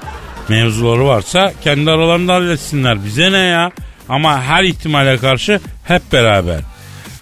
Mevzuları 0.49 1.05
varsa 1.07 1.53
kendi 1.63 1.91
aralarında 1.91 2.33
halletsinler. 2.33 3.05
Bize 3.05 3.31
ne 3.31 3.37
ya? 3.37 3.71
Ama 4.09 4.41
her 4.43 4.63
ihtimale 4.63 5.17
karşı 5.17 5.59
hep 5.83 6.01
beraber. 6.13 6.59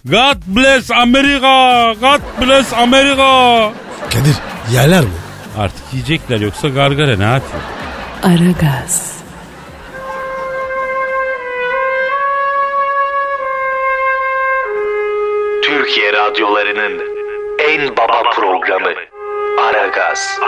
God 0.06 0.38
bless 0.48 0.92
Amerika! 0.92 1.94
God 2.00 2.22
bless 2.42 2.74
Amerika! 2.74 3.74
Kadir 4.10 4.36
yerler 4.74 5.02
mi? 5.04 5.10
Artık 5.58 5.94
yiyecekler 5.94 6.40
yoksa 6.40 6.68
gargara 6.70 7.18
ne 7.18 7.28
atıyor? 7.28 7.62
Aragaz, 8.24 9.20
Türkiye 15.64 16.14
radyolarının 16.14 17.02
en 17.70 17.98
baba 17.98 18.24
programı 18.36 18.90
Aragaz. 19.62 20.40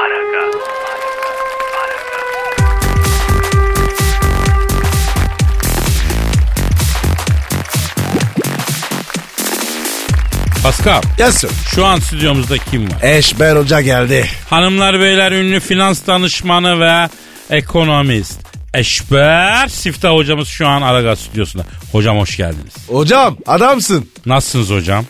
Pascal, 10.63 11.02
Yes 11.19 11.36
sir. 11.38 11.50
şu 11.76 11.86
an 11.86 12.00
stüdyomuzda 12.00 12.58
kim 12.58 12.84
var? 12.91 12.97
Eşber 13.02 13.56
Hoca 13.56 13.82
geldi. 13.82 14.26
Hanımlar 14.50 15.00
beyler 15.00 15.32
ünlü 15.32 15.60
finans 15.60 16.08
danışmanı 16.08 16.80
ve 16.80 17.10
ekonomist. 17.50 18.39
Eşber 18.74 19.67
Siftah 19.67 20.12
hocamız 20.13 20.47
şu 20.47 20.67
an 20.67 20.82
Aragaz 20.82 21.19
stüdyosunda. 21.19 21.65
Hocam 21.91 22.17
hoş 22.17 22.38
geldiniz. 22.38 22.74
Hocam 22.88 23.38
adamsın. 23.47 24.10
Nasılsınız 24.26 24.69
hocam? 24.69 25.06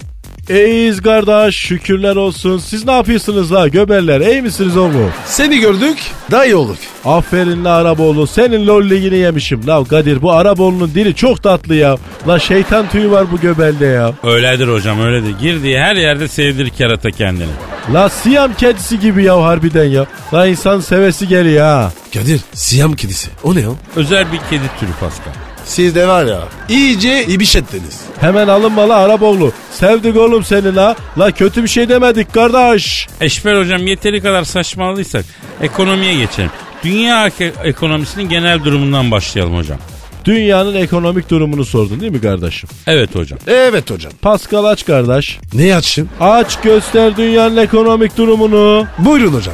İyiyiz 0.51 1.01
kardeş 1.01 1.55
şükürler 1.55 2.15
olsun. 2.15 2.57
Siz 2.57 2.85
ne 2.85 2.91
yapıyorsunuz 2.91 3.53
la 3.53 3.67
göberler 3.67 4.21
iyi 4.21 4.41
misiniz 4.41 4.77
oğlum? 4.77 5.11
Seni 5.25 5.59
gördük 5.59 5.97
daha 6.31 6.45
iyi 6.45 6.55
olduk. 6.55 6.77
Aferin 7.05 7.65
la 7.65 7.75
Araboğlu 7.75 8.27
senin 8.27 8.67
lol 8.67 8.83
ligini 8.89 9.15
yemişim. 9.17 9.67
La 9.67 9.83
Kadir 9.83 10.21
bu 10.21 10.31
Araboğlu'nun 10.31 10.91
dili 10.95 11.15
çok 11.15 11.43
tatlı 11.43 11.75
ya. 11.75 11.97
La 12.27 12.39
şeytan 12.39 12.89
tüyü 12.89 13.11
var 13.11 13.31
bu 13.31 13.39
göbelde 13.39 13.85
ya. 13.85 14.13
Öyledir 14.23 14.67
hocam 14.67 15.01
öyledir. 15.01 15.33
Girdiği 15.41 15.79
her 15.79 15.95
yerde 15.95 16.27
sevdirir 16.27 16.69
kerata 16.69 17.11
kendini. 17.11 17.51
La 17.93 18.09
Siyam 18.09 18.53
kedisi 18.53 18.99
gibi 18.99 19.23
ya 19.23 19.43
harbiden 19.43 19.83
ya. 19.85 20.05
La 20.33 20.47
insan 20.47 20.79
sevesi 20.79 21.27
geliyor 21.27 21.61
ha. 21.65 21.91
Kadir 22.13 22.41
siyam 22.53 22.93
kedisi. 22.93 23.29
O 23.43 23.55
ne 23.55 23.67
o? 23.67 23.75
Özel 23.95 24.25
bir 24.31 24.37
kedi 24.49 24.65
türü 24.79 24.89
Pascal. 24.99 25.50
Siz 25.65 25.95
de 25.95 26.07
var 26.07 26.25
ya 26.25 26.39
iyice 26.69 27.25
ibiş 27.25 27.55
ettiniz. 27.55 27.99
Hemen 28.19 28.47
alınma 28.47 28.89
la 28.89 28.95
Araboğlu. 28.95 29.51
Sevdik 29.71 30.17
oğlum 30.17 30.43
seni 30.43 30.75
la. 30.75 30.95
La 31.19 31.31
kötü 31.31 31.63
bir 31.63 31.67
şey 31.67 31.89
demedik 31.89 32.33
kardeş. 32.33 33.07
Eşber 33.21 33.55
hocam 33.59 33.87
yeteri 33.87 34.21
kadar 34.21 34.43
saçmaladıysak 34.43 35.25
ekonomiye 35.61 36.13
geçelim. 36.15 36.49
Dünya 36.83 37.27
ek- 37.27 37.53
ekonomisinin 37.63 38.29
genel 38.29 38.63
durumundan 38.63 39.11
başlayalım 39.11 39.57
hocam. 39.57 39.77
Dünyanın 40.25 40.75
ekonomik 40.75 41.29
durumunu 41.29 41.65
sordun 41.65 41.99
değil 42.01 42.11
mi 42.11 42.21
kardeşim? 42.21 42.69
Evet 42.87 43.15
hocam. 43.15 43.39
Evet 43.47 43.91
hocam. 43.91 44.11
Pascal 44.21 44.65
aç 44.65 44.85
kardeş. 44.85 45.39
Ne 45.53 45.75
açsın? 45.75 46.09
Aç 46.19 46.59
göster 46.61 47.17
dünyanın 47.17 47.57
ekonomik 47.57 48.17
durumunu. 48.17 48.85
Buyurun 48.99 49.33
hocam. 49.33 49.53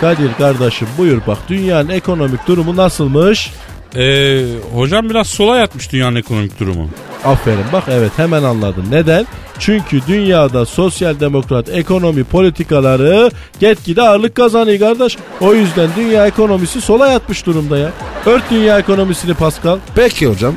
Kadir 0.00 0.34
kardeşim 0.38 0.88
buyur 0.98 1.20
bak 1.26 1.38
dünyanın 1.48 1.88
ekonomik 1.88 2.46
durumu 2.48 2.76
nasılmış? 2.76 3.50
Ee, 3.96 4.44
hocam 4.74 5.10
biraz 5.10 5.26
sola 5.26 5.56
yatmış 5.56 5.92
dünyanın 5.92 6.16
ekonomik 6.16 6.60
durumu. 6.60 6.88
Aferin 7.24 7.64
bak 7.72 7.84
evet 7.90 8.12
hemen 8.16 8.42
anladın. 8.42 8.84
Neden? 8.90 9.26
Çünkü 9.58 10.00
dünyada 10.08 10.66
sosyal 10.66 11.20
demokrat 11.20 11.68
ekonomi 11.68 12.24
politikaları 12.24 13.30
gitgide 13.60 14.02
ağırlık 14.02 14.34
kazanıyor 14.34 14.78
kardeş. 14.78 15.16
O 15.40 15.54
yüzden 15.54 15.88
dünya 15.96 16.26
ekonomisi 16.26 16.80
sola 16.80 17.08
yatmış 17.08 17.46
durumda 17.46 17.78
ya. 17.78 17.90
Ört 18.26 18.50
dünya 18.50 18.78
ekonomisini 18.78 19.34
Pascal. 19.34 19.78
Peki 19.94 20.26
hocam. 20.26 20.54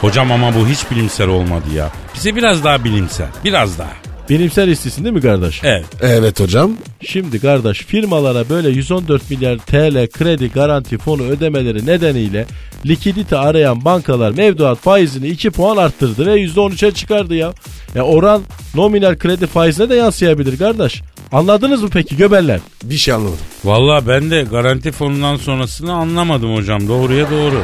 Hocam 0.00 0.32
ama 0.32 0.54
bu 0.54 0.68
hiç 0.68 0.90
bilimsel 0.90 1.28
olmadı 1.28 1.66
ya. 1.74 1.90
Bize 2.14 2.36
biraz 2.36 2.64
daha 2.64 2.84
bilimsel. 2.84 3.28
Biraz 3.44 3.78
daha. 3.78 4.05
Bilimsel 4.28 4.68
istisin 4.68 5.04
değil 5.04 5.14
mi 5.14 5.20
kardeş? 5.20 5.60
Evet. 5.64 5.84
Evet 6.00 6.40
hocam. 6.40 6.72
Şimdi 7.06 7.40
kardeş 7.40 7.78
firmalara 7.78 8.48
böyle 8.48 8.68
114 8.68 9.30
milyar 9.30 9.58
TL 9.58 10.06
kredi 10.06 10.50
garanti 10.52 10.98
fonu 10.98 11.22
ödemeleri 11.22 11.86
nedeniyle 11.86 12.46
likidite 12.86 13.36
arayan 13.36 13.84
bankalar 13.84 14.30
mevduat 14.30 14.78
faizini 14.78 15.28
2 15.28 15.50
puan 15.50 15.76
arttırdı 15.76 16.26
ve 16.26 16.34
%13'e 16.44 16.90
çıkardı 16.90 17.34
ya. 17.34 17.52
Ya 17.94 18.02
oran 18.02 18.42
nominal 18.74 19.18
kredi 19.18 19.46
faizine 19.46 19.88
de 19.88 19.94
yansıyabilir 19.94 20.58
kardeş. 20.58 21.02
Anladınız 21.32 21.82
mı 21.82 21.88
peki 21.92 22.16
göbeller? 22.16 22.60
Bir 22.82 22.96
şey 22.96 23.14
anlamadım. 23.14 23.38
Valla 23.64 24.08
ben 24.08 24.30
de 24.30 24.42
garanti 24.42 24.92
fonundan 24.92 25.36
sonrasını 25.36 25.92
anlamadım 25.92 26.56
hocam. 26.56 26.88
Doğruya 26.88 27.30
doğru. 27.30 27.62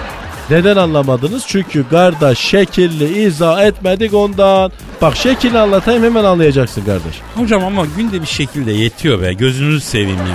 Neden 0.50 0.76
anlamadınız? 0.76 1.44
Çünkü 1.46 1.88
kardeş 1.90 2.38
şekilli 2.38 3.22
izah 3.26 3.62
etmedik 3.64 4.14
ondan. 4.14 4.72
Bak 5.02 5.16
şekilli 5.16 5.58
anlatayım 5.58 6.02
hemen 6.04 6.24
anlayacaksın 6.24 6.84
kardeş. 6.84 7.20
Hocam 7.34 7.64
ama 7.64 7.86
günde 7.96 8.22
bir 8.22 8.26
şekilde 8.26 8.72
yetiyor 8.72 9.20
be. 9.22 9.32
Gözünüzü 9.32 9.80
seveyim 9.80 10.18
yani. 10.18 10.30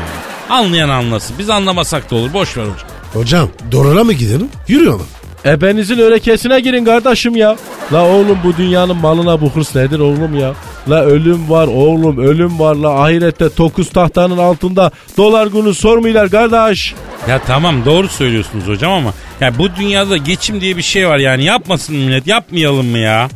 Anlayan 0.50 0.90
anlasın. 0.90 1.36
Biz 1.40 1.50
anlamasak 1.50 2.12
da 2.12 2.16
olur. 2.16 2.34
Boş 2.34 2.58
ver 2.58 2.64
hocam. 2.64 2.88
Hocam 3.14 3.50
doğruna 3.72 4.04
mı 4.04 4.14
gidelim? 4.14 4.50
Yürüyor 4.68 4.94
mu? 4.94 5.06
Ebenizin 5.48 5.98
örekesine 5.98 6.60
girin 6.60 6.86
kardeşim 6.86 7.36
ya. 7.36 7.56
La 7.94 8.06
oğlum 8.06 8.38
bu 8.44 8.58
dünyanın 8.58 8.98
malına 8.98 9.42
bu 9.42 9.50
hırs 9.50 9.76
nedir 9.76 10.00
oğlum 10.00 10.40
ya? 10.40 10.54
La 10.90 11.04
ölüm 11.04 11.50
var 11.50 11.68
oğlum 11.68 12.18
ölüm 12.18 12.60
var 12.60 12.76
la 12.76 13.04
ahirette 13.04 13.50
tokuz 13.50 13.90
tahtanın 13.90 14.38
altında 14.38 14.92
dolar 15.18 15.48
günü 15.48 15.74
sormuyorlar 15.74 16.30
kardeş. 16.30 16.96
Ya 17.30 17.40
tamam 17.48 17.86
doğru 17.86 18.08
söylüyorsunuz 18.08 18.68
hocam 18.68 18.92
ama 18.92 19.14
ya 19.42 19.58
bu 19.58 19.76
dünyada 19.76 20.18
geçim 20.18 20.62
diye 20.62 20.78
bir 20.78 20.82
şey 20.82 21.08
var 21.08 21.18
yani 21.18 21.44
yapmasın 21.44 21.96
millet 21.96 22.28
yapmayalım 22.28 22.86
mı 22.86 22.98
ya? 22.98 23.30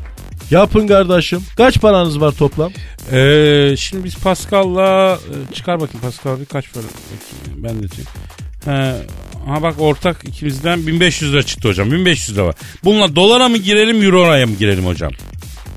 Yapın 0.51 0.87
kardeşim. 0.87 1.43
Kaç 1.57 1.81
paranız 1.81 2.21
var 2.21 2.31
toplam? 2.31 2.71
Ee, 3.11 3.75
şimdi 3.77 4.03
biz 4.03 4.15
Pascal'la 4.15 5.17
e, 5.51 5.53
çıkar 5.53 5.79
bakayım 5.79 6.01
Pascal 6.01 6.39
bir 6.39 6.45
kaç 6.45 6.73
para 6.73 6.83
ben 7.57 7.83
de 7.83 7.87
çek. 7.87 8.05
He, 8.65 8.93
ha 9.47 9.61
bak 9.61 9.75
ortak 9.79 10.17
ikimizden 10.23 10.87
1500 10.87 11.33
lira 11.33 11.43
çıktı 11.43 11.67
hocam 11.67 11.91
1500 11.91 12.37
lira 12.37 12.45
var. 12.45 12.55
Bununla 12.83 13.15
dolara 13.15 13.49
mı 13.49 13.57
girelim 13.57 14.03
euroya 14.03 14.47
mı 14.47 14.55
girelim 14.59 14.85
hocam? 14.85 15.11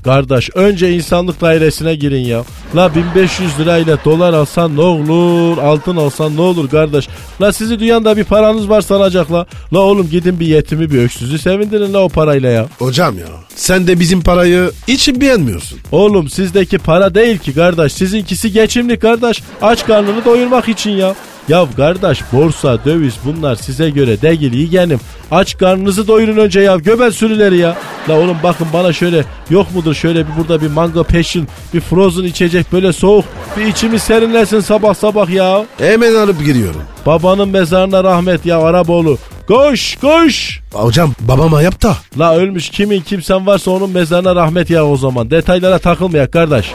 Kardeş 0.03 0.49
önce 0.55 0.95
insanlık 0.95 1.41
dairesine 1.41 1.95
girin 1.95 2.25
ya. 2.25 2.43
La 2.75 2.95
1500 2.95 3.59
lirayla 3.59 3.97
dolar 4.05 4.33
alsan 4.33 4.77
ne 4.77 4.81
olur, 4.81 5.57
altın 5.57 5.95
alsan 5.95 6.37
ne 6.37 6.41
olur 6.41 6.69
kardeş. 6.69 7.07
La 7.41 7.53
sizi 7.53 7.79
dünyada 7.79 8.17
bir 8.17 8.23
paranız 8.23 8.69
var 8.69 8.81
sanacak 8.81 9.31
la. 9.31 9.45
La 9.73 9.79
oğlum 9.79 10.09
gidin 10.09 10.39
bir 10.39 10.45
yetimi 10.45 10.91
bir 10.91 10.99
öksüzü 10.99 11.37
sevindirin 11.39 11.93
la 11.93 12.03
o 12.03 12.09
parayla 12.09 12.49
ya. 12.49 12.67
Hocam 12.79 13.17
ya 13.17 13.25
sen 13.55 13.87
de 13.87 13.99
bizim 13.99 14.21
parayı 14.21 14.71
hiç 14.87 15.07
beğenmiyorsun. 15.07 15.79
Oğlum 15.91 16.29
sizdeki 16.29 16.77
para 16.77 17.15
değil 17.15 17.37
ki 17.37 17.53
kardeş. 17.53 17.93
Sizinkisi 17.93 18.51
geçimli 18.51 18.99
kardeş. 18.99 19.43
Aç 19.61 19.85
karnını 19.85 20.25
doyurmak 20.25 20.69
için 20.69 20.91
ya. 20.91 21.15
Ya 21.49 21.67
kardeş 21.77 22.21
borsa, 22.33 22.85
döviz 22.85 23.13
bunlar 23.25 23.55
size 23.55 23.89
göre 23.89 24.21
değil 24.21 24.71
yeğenim. 24.71 24.99
Aç 25.31 25.57
karnınızı 25.57 26.07
doyurun 26.07 26.37
önce 26.37 26.59
ya. 26.59 26.75
Göbel 26.75 27.11
sürüleri 27.11 27.57
ya. 27.57 27.77
La 28.09 28.19
oğlum 28.19 28.37
bakın 28.43 28.67
bana 28.73 28.93
şöyle 28.93 29.25
yok 29.49 29.67
mudur 29.75 29.93
şöyle 29.93 30.27
bir 30.27 30.31
burada 30.37 30.61
bir 30.61 30.67
mango 30.67 31.03
passion, 31.03 31.47
bir 31.73 31.79
frozen 31.79 32.23
içecek 32.23 32.71
böyle 32.71 32.93
soğuk. 32.93 33.25
Bir 33.57 33.65
içimi 33.65 33.99
serinlesin 33.99 34.59
sabah 34.59 34.93
sabah 34.93 35.29
ya. 35.29 35.65
Hemen 35.77 36.15
alıp 36.15 36.45
giriyorum. 36.45 36.81
Babanın 37.05 37.49
mezarına 37.49 38.03
rahmet 38.03 38.45
ya 38.45 38.61
Araboğlu. 38.61 39.17
Koş 39.47 39.95
koş. 39.95 40.59
Hocam 40.73 41.13
babama 41.19 41.61
yap 41.61 41.83
da. 41.83 41.95
La 42.19 42.35
ölmüş 42.35 42.69
kimin 42.69 43.01
kimsen 43.01 43.45
varsa 43.45 43.71
onun 43.71 43.89
mezarına 43.89 44.35
rahmet 44.35 44.69
ya 44.69 44.85
o 44.85 44.97
zaman. 44.97 45.31
Detaylara 45.31 45.79
takılmayak 45.79 46.33
kardeş. 46.33 46.73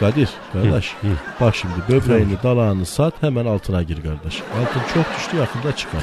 Kadir 0.00 0.28
kardeş 0.52 0.94
bak 1.40 1.56
şimdi 1.56 1.74
böbreğini 1.88 2.36
dalağını 2.42 2.86
sat 2.86 3.14
hemen 3.20 3.46
altına 3.46 3.82
gir 3.82 3.96
kardeş. 3.96 4.42
Altın 4.60 4.80
çok 4.94 5.04
düştü 5.18 5.36
yakında 5.36 5.76
çıkar. 5.76 6.00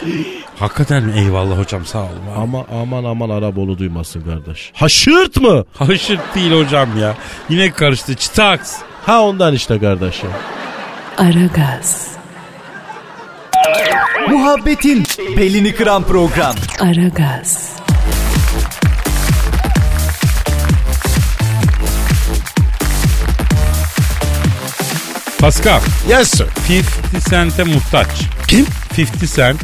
Hakikaten 0.60 1.04
mi? 1.04 1.14
Eyvallah 1.20 1.58
hocam 1.58 1.86
sağ 1.86 2.00
olun. 2.00 2.22
Ama 2.38 2.66
aman 2.82 3.04
aman 3.04 3.30
Arabolu 3.30 3.78
duymasın 3.78 4.22
kardeş. 4.22 4.72
Haşırt 4.76 5.42
mı? 5.42 5.66
Haşırt 5.78 6.36
değil 6.36 6.52
hocam 6.52 6.98
ya. 7.02 7.16
Yine 7.50 7.72
karıştı. 7.72 8.16
Çıtaks. 8.16 8.76
Ha 9.06 9.22
ondan 9.22 9.54
işte 9.54 9.80
kardeş 9.80 10.24
ya. 10.24 10.30
Aragaz, 11.18 12.08
Muhabbetin 14.30 15.04
belini 15.38 15.76
kıran 15.76 16.04
program. 16.04 16.56
Aragaz, 16.80 17.75
Pascal. 25.40 25.82
Yes 26.10 26.30
sir. 26.38 26.48
50 26.70 26.84
Cent'e 27.30 27.64
muhtaç. 27.64 28.08
Kim? 28.48 28.66
50 28.98 29.08
Cent 29.36 29.62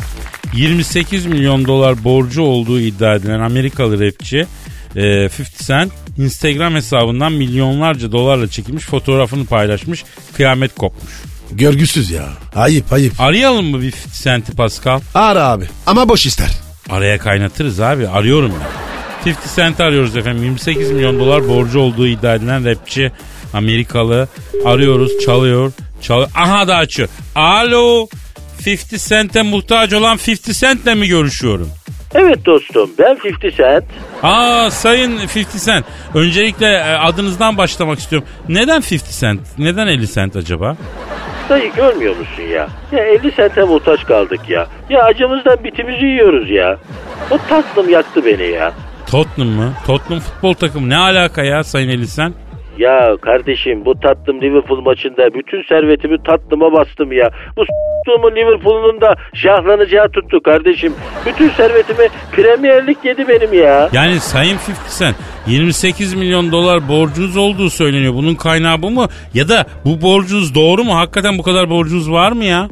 28 0.53 1.25
milyon 1.25 1.65
dolar 1.65 2.03
borcu 2.03 2.41
olduğu 2.41 2.79
iddia 2.79 3.15
edilen 3.15 3.39
Amerikalı 3.39 4.05
rapçi 4.05 4.47
e, 4.95 5.01
50 5.01 5.29
Cent 5.67 5.91
Instagram 6.17 6.75
hesabından 6.75 7.31
milyonlarca 7.31 8.11
dolarla 8.11 8.47
çekilmiş 8.47 8.85
fotoğrafını 8.85 9.45
paylaşmış. 9.45 10.03
Kıyamet 10.37 10.75
kopmuş. 10.75 11.11
Görgüsüz 11.51 12.11
ya. 12.11 12.29
Ayıp 12.55 12.93
ayıp. 12.93 13.21
Arayalım 13.21 13.65
mı 13.65 13.81
bir 13.81 13.87
50 13.87 13.93
Cent'i 14.23 14.51
Pascal? 14.51 14.99
Ara 15.13 15.43
abi. 15.43 15.65
Ama 15.85 16.09
boş 16.09 16.25
ister. 16.25 16.49
Araya 16.89 17.17
kaynatırız 17.17 17.79
abi. 17.79 18.07
Arıyorum 18.07 18.53
ben. 19.25 19.31
50 19.31 19.35
Cent 19.55 19.79
arıyoruz 19.79 20.17
efendim. 20.17 20.43
28 20.43 20.91
milyon 20.91 21.19
dolar 21.19 21.47
borcu 21.47 21.79
olduğu 21.79 22.07
iddia 22.07 22.35
edilen 22.35 22.65
rapçi 22.65 23.11
Amerikalı. 23.53 24.27
Arıyoruz, 24.65 25.11
çalıyor, 25.25 25.71
çalıyor. 26.01 26.29
Aha 26.35 26.67
da 26.67 26.75
açıyor. 26.75 27.09
Alo. 27.35 28.07
50 28.65 28.77
Cent'e 28.99 29.41
muhtaç 29.41 29.93
olan 29.93 30.17
50 30.27 30.53
Cent'le 30.53 30.95
mi 30.95 31.07
görüşüyorum? 31.07 31.69
Evet 32.13 32.45
dostum 32.45 32.89
ben 32.99 33.17
50 33.43 33.55
Cent. 33.55 33.83
Aa 34.23 34.71
sayın 34.71 35.17
50 35.17 35.45
Cent. 35.65 35.85
Öncelikle 36.13 36.67
e, 36.67 36.93
adınızdan 36.95 37.57
başlamak 37.57 37.99
istiyorum. 37.99 38.27
Neden 38.49 38.81
50 38.91 38.99
Cent? 39.19 39.41
Neden 39.57 39.87
50 39.87 40.07
Cent 40.11 40.35
acaba? 40.35 40.77
Dayı 41.49 41.73
görmüyor 41.73 42.15
musun 42.15 42.43
ya? 42.43 42.67
Ya 42.91 43.05
50 43.05 43.31
sente 43.31 43.63
muhtaç 43.63 44.05
kaldık 44.05 44.49
ya. 44.49 44.67
Ya 44.89 45.03
acımızdan 45.03 45.63
bitimizi 45.63 46.05
yiyoruz 46.05 46.49
ya. 46.49 46.77
O 47.31 47.37
tatlım 47.49 47.89
yaktı 47.89 48.25
beni 48.25 48.47
ya. 48.47 48.73
Tottenham 49.07 49.49
mı? 49.53 49.73
Tottenham 49.87 50.19
futbol 50.19 50.53
takımı 50.53 50.89
ne 50.89 50.97
alaka 50.97 51.43
ya 51.43 51.63
sayın 51.63 51.89
50 51.89 52.07
Cent? 52.07 52.35
Ya 52.77 53.17
kardeşim 53.21 53.85
bu 53.85 53.99
tatlım 53.99 54.41
Liverpool 54.41 54.81
maçında 54.81 55.33
bütün 55.33 55.63
servetimi 55.63 56.23
tatlıma 56.23 56.73
bastım 56.73 57.11
ya. 57.11 57.29
Bu 57.57 57.65
s**tuğumun 57.65 58.35
Liverpool'un 58.35 59.01
da 59.01 59.15
şahlanacağı 59.33 60.09
tuttu 60.09 60.43
kardeşim. 60.43 60.93
Bütün 61.25 61.49
servetimi 61.49 62.07
Premier 62.31 62.83
yedi 63.03 63.27
benim 63.27 63.53
ya. 63.53 63.89
Yani 63.93 64.19
Sayın 64.19 64.55
50 64.55 64.59
Cent 64.99 65.15
28 65.47 66.13
milyon 66.13 66.51
dolar 66.51 66.89
borcunuz 66.89 67.37
olduğu 67.37 67.69
söyleniyor. 67.69 68.13
Bunun 68.13 68.35
kaynağı 68.35 68.81
bu 68.81 68.91
mu? 68.91 69.07
Ya 69.33 69.49
da 69.49 69.65
bu 69.85 70.01
borcunuz 70.01 70.55
doğru 70.55 70.83
mu? 70.83 70.95
Hakikaten 70.95 71.37
bu 71.37 71.43
kadar 71.43 71.69
borcunuz 71.69 72.11
var 72.11 72.31
mı 72.31 72.43
ya? 72.43 72.69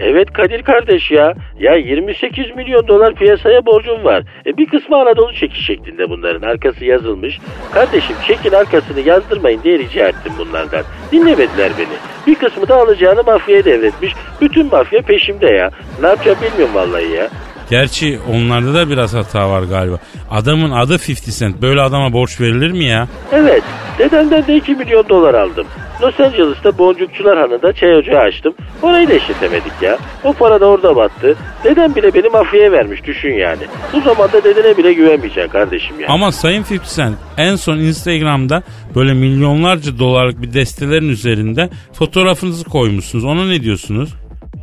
Evet 0.00 0.32
Kadir 0.32 0.62
kardeş 0.62 1.10
ya. 1.10 1.34
Ya 1.58 1.74
28 1.74 2.56
milyon 2.56 2.88
dolar 2.88 3.14
piyasaya 3.14 3.66
borcum 3.66 4.04
var. 4.04 4.22
E 4.46 4.56
bir 4.56 4.66
kısmı 4.66 4.96
Anadolu 4.96 5.34
çekiş 5.34 5.66
şeklinde 5.66 6.10
bunların. 6.10 6.48
Arkası 6.48 6.84
yazılmış. 6.84 7.38
Kardeşim 7.72 8.16
çekin 8.26 8.52
arkasını 8.52 9.00
yazdırmayın 9.00 9.62
diye 9.62 9.78
rica 9.78 10.08
ettim 10.08 10.32
bunlardan. 10.38 10.82
Dinlemediler 11.12 11.72
beni. 11.78 11.96
Bir 12.26 12.34
kısmı 12.34 12.68
da 12.68 12.76
alacağını 12.76 13.22
mafyaya 13.22 13.64
devretmiş. 13.64 14.12
Bütün 14.40 14.66
mafya 14.66 15.02
peşimde 15.02 15.46
ya. 15.46 15.70
Ne 16.02 16.06
yapacağım 16.06 16.38
bilmiyorum 16.42 16.74
vallahi 16.74 17.10
ya. 17.12 17.28
Gerçi 17.70 18.18
onlarda 18.32 18.74
da 18.74 18.90
biraz 18.90 19.14
hata 19.14 19.50
var 19.50 19.62
galiba. 19.62 19.98
Adamın 20.30 20.70
adı 20.70 20.94
50 20.94 21.32
Cent. 21.38 21.62
Böyle 21.62 21.80
adama 21.80 22.12
borç 22.12 22.40
verilir 22.40 22.70
mi 22.70 22.84
ya? 22.84 23.08
Evet. 23.32 23.62
Dedemden 23.98 24.46
de 24.46 24.56
2 24.56 24.74
milyon 24.74 25.08
dolar 25.08 25.34
aldım. 25.34 25.66
Los 26.02 26.20
Angeles'ta 26.20 26.78
Boncukçular 26.78 27.38
Hanı'nda 27.38 27.72
çay 27.72 27.96
ocağı 27.96 28.20
açtım. 28.20 28.54
Orayı 28.82 29.08
da 29.08 29.14
işletemedik 29.14 29.72
ya. 29.82 29.98
O 30.24 30.32
para 30.32 30.60
da 30.60 30.66
orada 30.66 30.96
battı. 30.96 31.36
Dedem 31.64 31.94
bile 31.94 32.14
beni 32.14 32.28
mafyaya 32.28 32.72
vermiş 32.72 33.04
düşün 33.04 33.32
yani. 33.32 33.62
Bu 33.92 34.00
zamanda 34.00 34.44
dedene 34.44 34.76
bile 34.76 34.92
güvenmeyeceksin 34.92 35.52
kardeşim 35.52 36.00
ya. 36.00 36.08
Ama 36.08 36.32
Sayın 36.32 36.64
50 36.70 36.80
Cent 36.96 37.16
en 37.36 37.56
son 37.56 37.76
Instagram'da 37.76 38.62
böyle 38.94 39.14
milyonlarca 39.14 39.98
dolarlık 39.98 40.42
bir 40.42 40.52
destelerin 40.52 41.08
üzerinde 41.08 41.68
fotoğrafınızı 41.92 42.64
koymuşsunuz. 42.64 43.24
Ona 43.24 43.44
ne 43.46 43.60
diyorsunuz? 43.62 44.14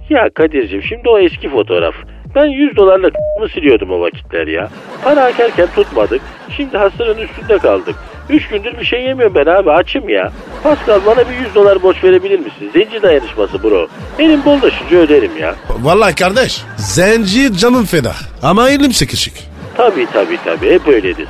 Ya 0.09 0.29
Kadir'cim 0.35 0.83
şimdi 0.83 1.09
o 1.09 1.19
eski 1.19 1.49
fotoğraf. 1.49 1.95
Ben 2.35 2.45
100 2.45 2.77
dolarla 2.77 3.09
k***ımı 3.09 3.49
siliyordum 3.53 3.91
o 3.91 3.99
vakitler 4.01 4.47
ya. 4.47 4.69
Para 5.03 5.23
akarken 5.23 5.67
tutmadık. 5.75 6.21
Şimdi 6.57 6.77
hastanın 6.77 7.17
üstünde 7.17 7.57
kaldık. 7.57 7.95
3 8.29 8.47
gündür 8.47 8.79
bir 8.79 8.85
şey 8.85 9.01
yemiyorum 9.03 9.35
ben 9.35 9.45
abi 9.45 9.71
açım 9.71 10.09
ya. 10.09 10.31
Pascal 10.63 10.99
bana 11.05 11.29
bir 11.29 11.45
100 11.45 11.55
dolar 11.55 11.83
borç 11.83 12.03
verebilir 12.03 12.39
misin? 12.39 12.71
Zenci 12.73 13.01
dayanışması 13.01 13.63
bro. 13.63 13.87
Benim 14.19 14.45
boldaşıcı 14.45 14.97
öderim 14.97 15.31
ya. 15.41 15.55
Vallahi 15.69 16.15
kardeş. 16.15 16.61
Zenci 16.77 17.57
canım 17.57 17.85
feda. 17.85 18.13
Ama 18.43 18.69
elim 18.69 18.93
sıkışık. 18.93 19.33
Tabii 19.77 20.07
tabii 20.13 20.37
tabii 20.45 20.71
hep 20.73 20.87
öyledir. 20.87 21.27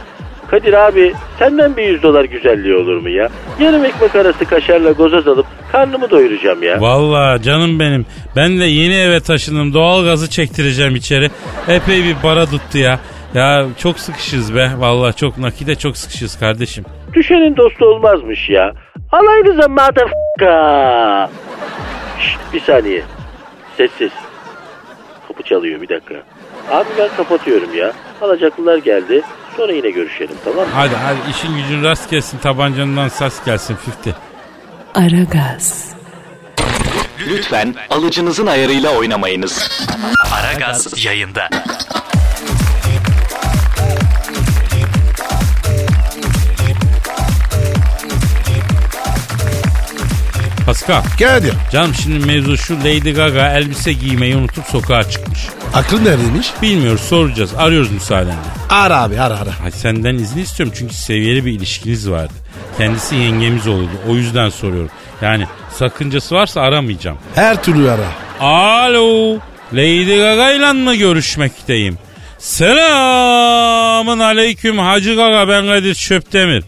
Kadir 0.52 0.74
abi 0.74 1.14
senden 1.40 1.78
bir 1.78 1.84
100 1.84 2.04
dolar 2.04 2.24
güzelliği 2.26 2.76
olur 2.76 2.98
mu 3.02 3.10
ya? 3.10 3.30
Yarım 3.60 3.86
ekmek 3.86 4.16
arası 4.16 4.46
kaşarla 4.46 4.92
gozoz 4.92 5.28
alıp 5.28 5.46
karnımı 5.72 6.10
doyuracağım 6.10 6.64
ya. 6.64 6.82
Vallahi 6.82 7.44
canım 7.44 7.80
benim. 7.80 8.06
Ben 8.36 8.60
de 8.60 8.64
yeni 8.66 8.96
eve 8.96 9.20
taşındım. 9.20 9.74
Doğalgazı 9.74 10.30
çektireceğim 10.30 10.96
içeri. 10.96 11.32
Epey 11.68 12.04
bir 12.04 12.16
para 12.16 12.46
tuttu 12.46 12.78
ya. 12.78 13.00
Ya 13.38 13.66
çok 13.78 14.00
sıkışız 14.00 14.56
be. 14.56 14.72
Vallahi 14.78 15.16
çok 15.16 15.38
nakide 15.38 15.76
çok 15.76 15.98
sıkışız 15.98 16.40
kardeşim. 16.40 16.86
Düşenin 17.14 17.58
dostu 17.58 17.86
olmazmış 17.86 18.50
ya. 18.50 18.74
Alayınıza 19.12 19.68
motherfucker. 19.68 21.30
Şşt 22.20 22.54
bir 22.54 22.60
saniye. 22.60 23.04
Sessiz. 23.78 24.12
Kapı 25.28 25.44
çalıyor 25.44 25.82
bir 25.82 25.90
dakika. 25.90 26.14
Abi 26.72 26.88
ben 27.00 27.10
kapatıyorum 27.18 27.76
ya. 27.76 27.94
Alacaklılar 28.22 28.78
geldi. 28.78 29.22
Sonra 29.58 29.72
yine 29.72 29.90
görüşelim 29.90 30.36
tamam 30.46 30.66
mı? 30.66 30.72
Hadi 30.74 30.96
hadi 30.96 31.18
işin 31.32 31.56
gücün 31.56 31.84
rast 31.84 32.10
gelsin. 32.10 32.38
Tabancandan 32.38 33.08
sas 33.08 33.46
gelsin 33.46 33.78
50. 34.06 34.16
Aragaz, 34.96 35.96
Lütfen 37.28 37.76
alıcınızın 37.90 38.48
ayarıyla 38.48 38.98
oynamayınız. 38.98 39.70
Aragaz 40.32 41.06
yayında. 41.06 41.50
Pascal. 50.88 51.30
Hadi. 51.30 51.54
Canım 51.72 51.94
şimdi 52.04 52.26
mevzu 52.26 52.58
şu 52.58 52.80
Lady 52.80 53.12
Gaga 53.14 53.50
elbise 53.50 53.94
giymeyi 53.94 54.36
unutup 54.36 54.66
sokağa 54.66 55.04
çıkmış. 55.04 55.40
Aklın 55.74 56.06
neredeymiş? 56.06 56.48
Bilmiyoruz 56.62 57.02
soracağız. 57.02 57.52
Arıyoruz 57.58 57.92
müsaadenle. 57.92 58.36
Ara 58.70 59.02
abi 59.02 59.22
ara 59.22 59.34
ara. 59.34 59.50
Ay 59.66 59.72
senden 59.72 60.16
izin 60.16 60.40
istiyorum 60.40 60.76
çünkü 60.78 60.94
seviyeli 60.94 61.46
bir 61.46 61.52
ilişkiniz 61.52 62.10
vardı. 62.10 62.34
Kendisi 62.78 63.16
yengemiz 63.16 63.68
olurdu. 63.68 63.92
O 64.10 64.16
yüzden 64.16 64.50
soruyorum. 64.50 64.90
Yani 65.22 65.48
sakıncası 65.72 66.36
varsa 66.36 66.62
aramayacağım. 66.62 67.18
Her 67.36 67.64
türlü 67.64 67.92
ara. 67.92 68.08
Alo. 68.40 69.38
Lady 69.74 70.18
Gaga 70.18 70.52
ile 70.52 70.74
mı 70.74 70.96
görüşmekteyim? 70.96 71.98
Selamın 72.38 74.20
aleyküm 74.20 74.78
Hacı 74.80 75.16
Gaga 75.16 75.48
ben 75.50 75.68
Kadir 75.68 75.96
Çöptemir. 75.96 76.64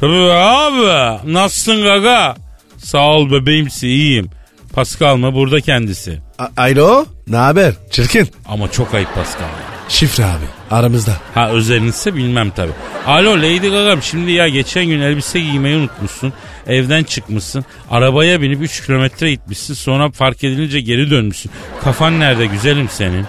Tabii 0.00 0.32
abi 0.32 1.18
nasılsın 1.32 1.82
Gaga? 1.82 2.45
Sağ 2.78 3.06
ol 3.08 3.30
bebeğimsi 3.30 3.88
iyiyim. 3.88 4.30
Pascal 4.74 5.16
mı 5.16 5.34
burada 5.34 5.60
kendisi. 5.60 6.18
A- 6.38 6.48
Alo 6.56 7.04
ne 7.26 7.36
haber? 7.36 7.72
Çirkin. 7.90 8.28
Ama 8.46 8.72
çok 8.72 8.94
ayıp 8.94 9.14
Pascal. 9.14 9.46
Şifre 9.88 10.24
abi 10.24 10.44
aramızda. 10.70 11.12
Ha 11.34 11.50
özelinse 11.50 12.14
bilmem 12.14 12.50
tabi. 12.50 12.70
Alo 13.06 13.36
Lady 13.36 13.68
Gaga'm 13.70 14.02
şimdi 14.02 14.30
ya 14.30 14.48
geçen 14.48 14.84
gün 14.86 15.00
elbise 15.00 15.40
giymeyi 15.40 15.76
unutmuşsun. 15.76 16.32
Evden 16.66 17.02
çıkmışsın. 17.04 17.64
Arabaya 17.90 18.40
binip 18.42 18.62
3 18.62 18.86
kilometre 18.86 19.30
gitmişsin. 19.30 19.74
Sonra 19.74 20.10
fark 20.10 20.44
edilince 20.44 20.80
geri 20.80 21.10
dönmüşsün. 21.10 21.50
Kafan 21.84 22.20
nerede 22.20 22.46
güzelim 22.46 22.88
senin? 22.88 23.26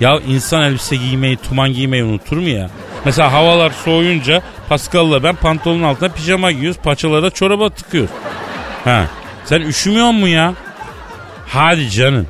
Ya 0.00 0.18
insan 0.28 0.62
elbise 0.62 0.96
giymeyi, 0.96 1.36
tuman 1.36 1.72
giymeyi 1.72 2.04
unutur 2.04 2.36
mu 2.36 2.48
ya? 2.48 2.70
Mesela 3.04 3.32
havalar 3.32 3.70
soğuyunca 3.84 4.42
Pascal'la 4.68 5.22
ben 5.22 5.36
pantolonun 5.36 5.82
altına 5.82 6.08
pijama 6.08 6.52
giyiyoruz. 6.52 6.80
Paçalara 6.82 7.30
çoraba 7.30 7.70
tıkıyoruz. 7.70 8.10
Ha. 8.84 9.06
Sen 9.44 9.60
üşümüyor 9.60 10.10
mu 10.10 10.28
ya? 10.28 10.54
Hadi 11.48 11.90
canım. 11.90 12.26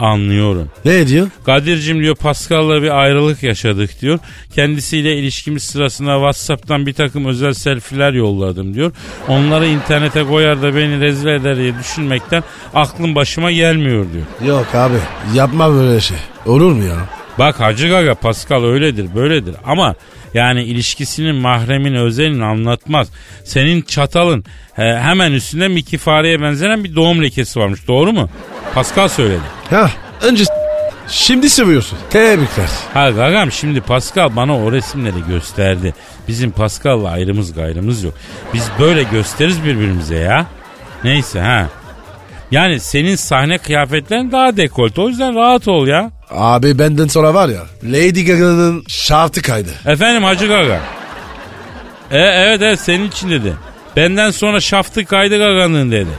Anlıyorum. 0.00 0.70
Ne 0.84 1.06
diyor? 1.08 1.28
Kadir'cim 1.46 2.00
diyor 2.00 2.16
Pascal'la 2.16 2.82
bir 2.82 3.00
ayrılık 3.00 3.42
yaşadık 3.42 4.00
diyor. 4.00 4.18
Kendisiyle 4.54 5.16
ilişkimiz 5.16 5.62
sırasında 5.62 6.14
Whatsapp'tan 6.14 6.86
bir 6.86 6.92
takım 6.92 7.26
özel 7.26 7.54
selfiler 7.54 8.12
yolladım 8.12 8.74
diyor. 8.74 8.92
Onları 9.28 9.66
internete 9.66 10.24
koyar 10.24 10.62
da 10.62 10.76
beni 10.76 11.00
rezil 11.00 11.26
eder 11.26 11.56
diye 11.56 11.78
düşünmekten 11.78 12.42
aklım 12.74 13.14
başıma 13.14 13.52
gelmiyor 13.52 14.06
diyor. 14.12 14.50
Yok 14.56 14.74
abi 14.74 14.96
yapma 15.34 15.70
böyle 15.72 16.00
şey. 16.00 16.16
Olur 16.46 16.72
mu 16.72 16.84
ya? 16.84 16.96
Bak 17.38 17.60
Hacı 17.60 17.88
Gaga 17.88 18.14
Pascal 18.14 18.64
öyledir 18.64 19.06
böyledir 19.14 19.54
ama 19.66 19.94
yani 20.34 20.62
ilişkisinin 20.62 21.34
mahremin 21.34 21.94
özelini 21.94 22.44
anlatmaz. 22.44 23.08
Senin 23.44 23.82
çatalın 23.82 24.44
he, 24.74 24.98
hemen 25.02 25.32
üstünde 25.32 25.68
Mickey 25.68 25.98
fareye 25.98 26.40
benzeren 26.42 26.84
bir 26.84 26.94
doğum 26.96 27.22
lekesi 27.22 27.60
varmış 27.60 27.88
doğru 27.88 28.12
mu? 28.12 28.28
Pascal 28.74 29.08
söyledi. 29.08 29.42
Ha 29.70 29.90
önce 30.22 30.44
şimdi 31.08 31.50
seviyorsun. 31.50 31.98
Tebrikler. 32.10 32.68
Ha 32.94 33.10
Gagam 33.10 33.52
şimdi 33.52 33.80
Pascal 33.80 34.36
bana 34.36 34.58
o 34.58 34.72
resimleri 34.72 35.26
gösterdi. 35.28 35.94
Bizim 36.28 36.50
Pascal'la 36.50 37.10
ayrımız 37.10 37.54
gayrımız 37.54 38.02
yok. 38.04 38.14
Biz 38.54 38.68
böyle 38.78 39.02
gösteririz 39.02 39.64
birbirimize 39.64 40.16
ya. 40.16 40.46
Neyse 41.04 41.40
ha. 41.40 41.68
Yani 42.50 42.80
senin 42.80 43.16
sahne 43.16 43.58
kıyafetlerin 43.58 44.32
daha 44.32 44.56
dekolte 44.56 45.00
o 45.00 45.08
yüzden 45.08 45.34
rahat 45.34 45.68
ol 45.68 45.86
ya. 45.86 46.10
Abi 46.30 46.78
benden 46.78 47.06
sonra 47.06 47.34
var 47.34 47.48
ya 47.48 47.60
Lady 47.84 48.24
Gaga'nın 48.24 48.84
şartı 48.88 49.42
kaydı. 49.42 49.70
Efendim 49.86 50.24
Hacı 50.24 50.46
Gaga. 50.46 50.80
E, 52.10 52.18
evet 52.18 52.62
evet 52.62 52.80
senin 52.80 53.08
için 53.08 53.30
dedi. 53.30 53.54
Benden 53.96 54.30
sonra 54.30 54.60
şaftı 54.60 55.04
kaydı 55.04 55.38
Gaga'nın 55.38 55.92
dedi. 55.92 56.10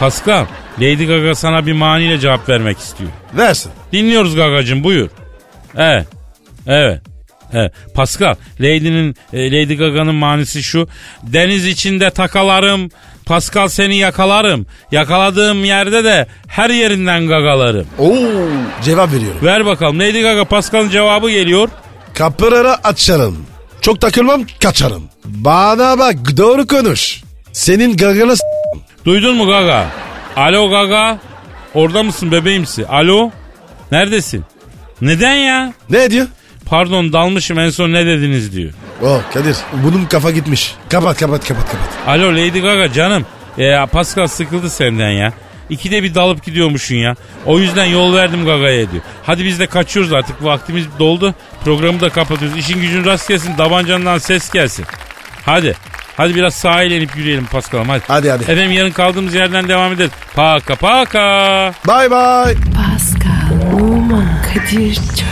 Pascal 0.00 0.46
Lady 0.78 1.06
Gaga 1.06 1.34
sana 1.34 1.66
bir 1.66 1.72
maniyle 1.72 2.18
cevap 2.18 2.48
vermek 2.48 2.78
istiyor. 2.78 3.10
Versin. 3.36 3.72
Dinliyoruz 3.92 4.36
Gagacım 4.36 4.84
buyur. 4.84 5.10
Evet. 5.76 6.06
Evet. 6.66 7.02
Evet. 7.52 7.72
Pascal, 7.94 8.34
Lady'nin 8.60 9.16
e, 9.32 9.52
Lady 9.52 9.74
Gaga'nın 9.74 10.14
manisi 10.14 10.62
şu. 10.62 10.88
Deniz 11.22 11.66
içinde 11.66 12.10
takalarım. 12.10 12.90
Pascal 13.32 13.68
seni 13.68 13.96
yakalarım. 13.96 14.66
Yakaladığım 14.90 15.64
yerde 15.64 16.04
de 16.04 16.26
her 16.48 16.70
yerinden 16.70 17.26
gagalarım. 17.28 17.86
Oo 17.98 18.14
cevap 18.84 19.12
veriyorum. 19.12 19.38
Ver 19.42 19.66
bakalım. 19.66 19.98
Lady 20.00 20.22
Gaga 20.22 20.44
Pascal'ın 20.44 20.88
cevabı 20.90 21.30
geliyor. 21.30 21.68
Kapıları 22.14 22.74
açarım. 22.86 23.46
Çok 23.80 24.00
takılmam 24.00 24.42
kaçarım. 24.62 25.02
Bana 25.24 25.98
bak 25.98 26.14
doğru 26.36 26.66
konuş. 26.66 27.22
Senin 27.52 27.96
gagana 27.96 28.36
s- 28.36 28.42
Duydun 29.04 29.36
mu 29.36 29.46
Gaga? 29.46 29.86
Alo 30.36 30.70
Gaga. 30.70 31.18
Orada 31.74 32.02
mısın 32.02 32.32
bebeğimsi? 32.32 32.86
Alo. 32.86 33.30
Neredesin? 33.92 34.44
Neden 35.00 35.34
ya? 35.34 35.72
ne 35.90 36.10
diyor? 36.10 36.26
Pardon 36.66 37.12
dalmışım 37.12 37.58
en 37.58 37.70
son 37.70 37.92
ne 37.92 38.06
dediniz 38.06 38.52
diyor. 38.56 38.72
Oh 39.02 39.20
Kadir 39.34 39.56
bunun 39.72 40.04
kafa 40.04 40.30
gitmiş. 40.30 40.74
Kapat 40.90 41.18
kapat 41.18 41.48
kapat 41.48 41.64
kapat. 41.70 41.88
Alo 42.06 42.32
Lady 42.32 42.60
Gaga 42.60 42.92
canım. 42.92 43.26
Ya 43.56 43.86
Pascal 43.86 44.26
sıkıldı 44.26 44.70
senden 44.70 45.10
ya. 45.10 45.32
İkide 45.70 46.02
bir 46.02 46.14
dalıp 46.14 46.44
gidiyormuşsun 46.44 46.94
ya. 46.94 47.16
O 47.46 47.58
yüzden 47.58 47.84
yol 47.84 48.14
verdim 48.14 48.44
Gaga'ya 48.44 48.90
diyor. 48.90 49.02
Hadi 49.26 49.44
biz 49.44 49.60
de 49.60 49.66
kaçıyoruz 49.66 50.12
artık. 50.12 50.44
Vaktimiz 50.44 50.86
doldu. 50.98 51.34
Programı 51.64 52.00
da 52.00 52.08
kapatıyoruz. 52.08 52.58
İşin 52.58 52.80
gücün 52.80 53.04
rast 53.04 53.28
gelsin. 53.28 53.58
Davancandan 53.58 54.18
ses 54.18 54.50
gelsin. 54.50 54.84
Hadi. 55.46 55.76
Hadi 56.16 56.34
biraz 56.34 56.54
sahile 56.54 56.96
inip 56.96 57.16
yürüyelim 57.16 57.46
Pascal'ım 57.46 57.88
hadi. 57.88 58.02
Hadi, 58.08 58.30
hadi. 58.30 58.42
Efendim 58.42 58.72
yarın 58.72 58.90
kaldığımız 58.90 59.34
yerden 59.34 59.68
devam 59.68 59.92
ederiz. 59.92 60.10
Paka 60.34 60.74
paka. 60.74 61.72
Bye 61.88 62.10
bye. 62.10 62.56
Pascal, 62.74 63.80
Oman, 63.80 64.42
Kadir 64.54 64.94
çok 64.94 65.31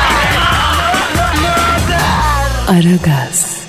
Aragaz. 2.71 3.60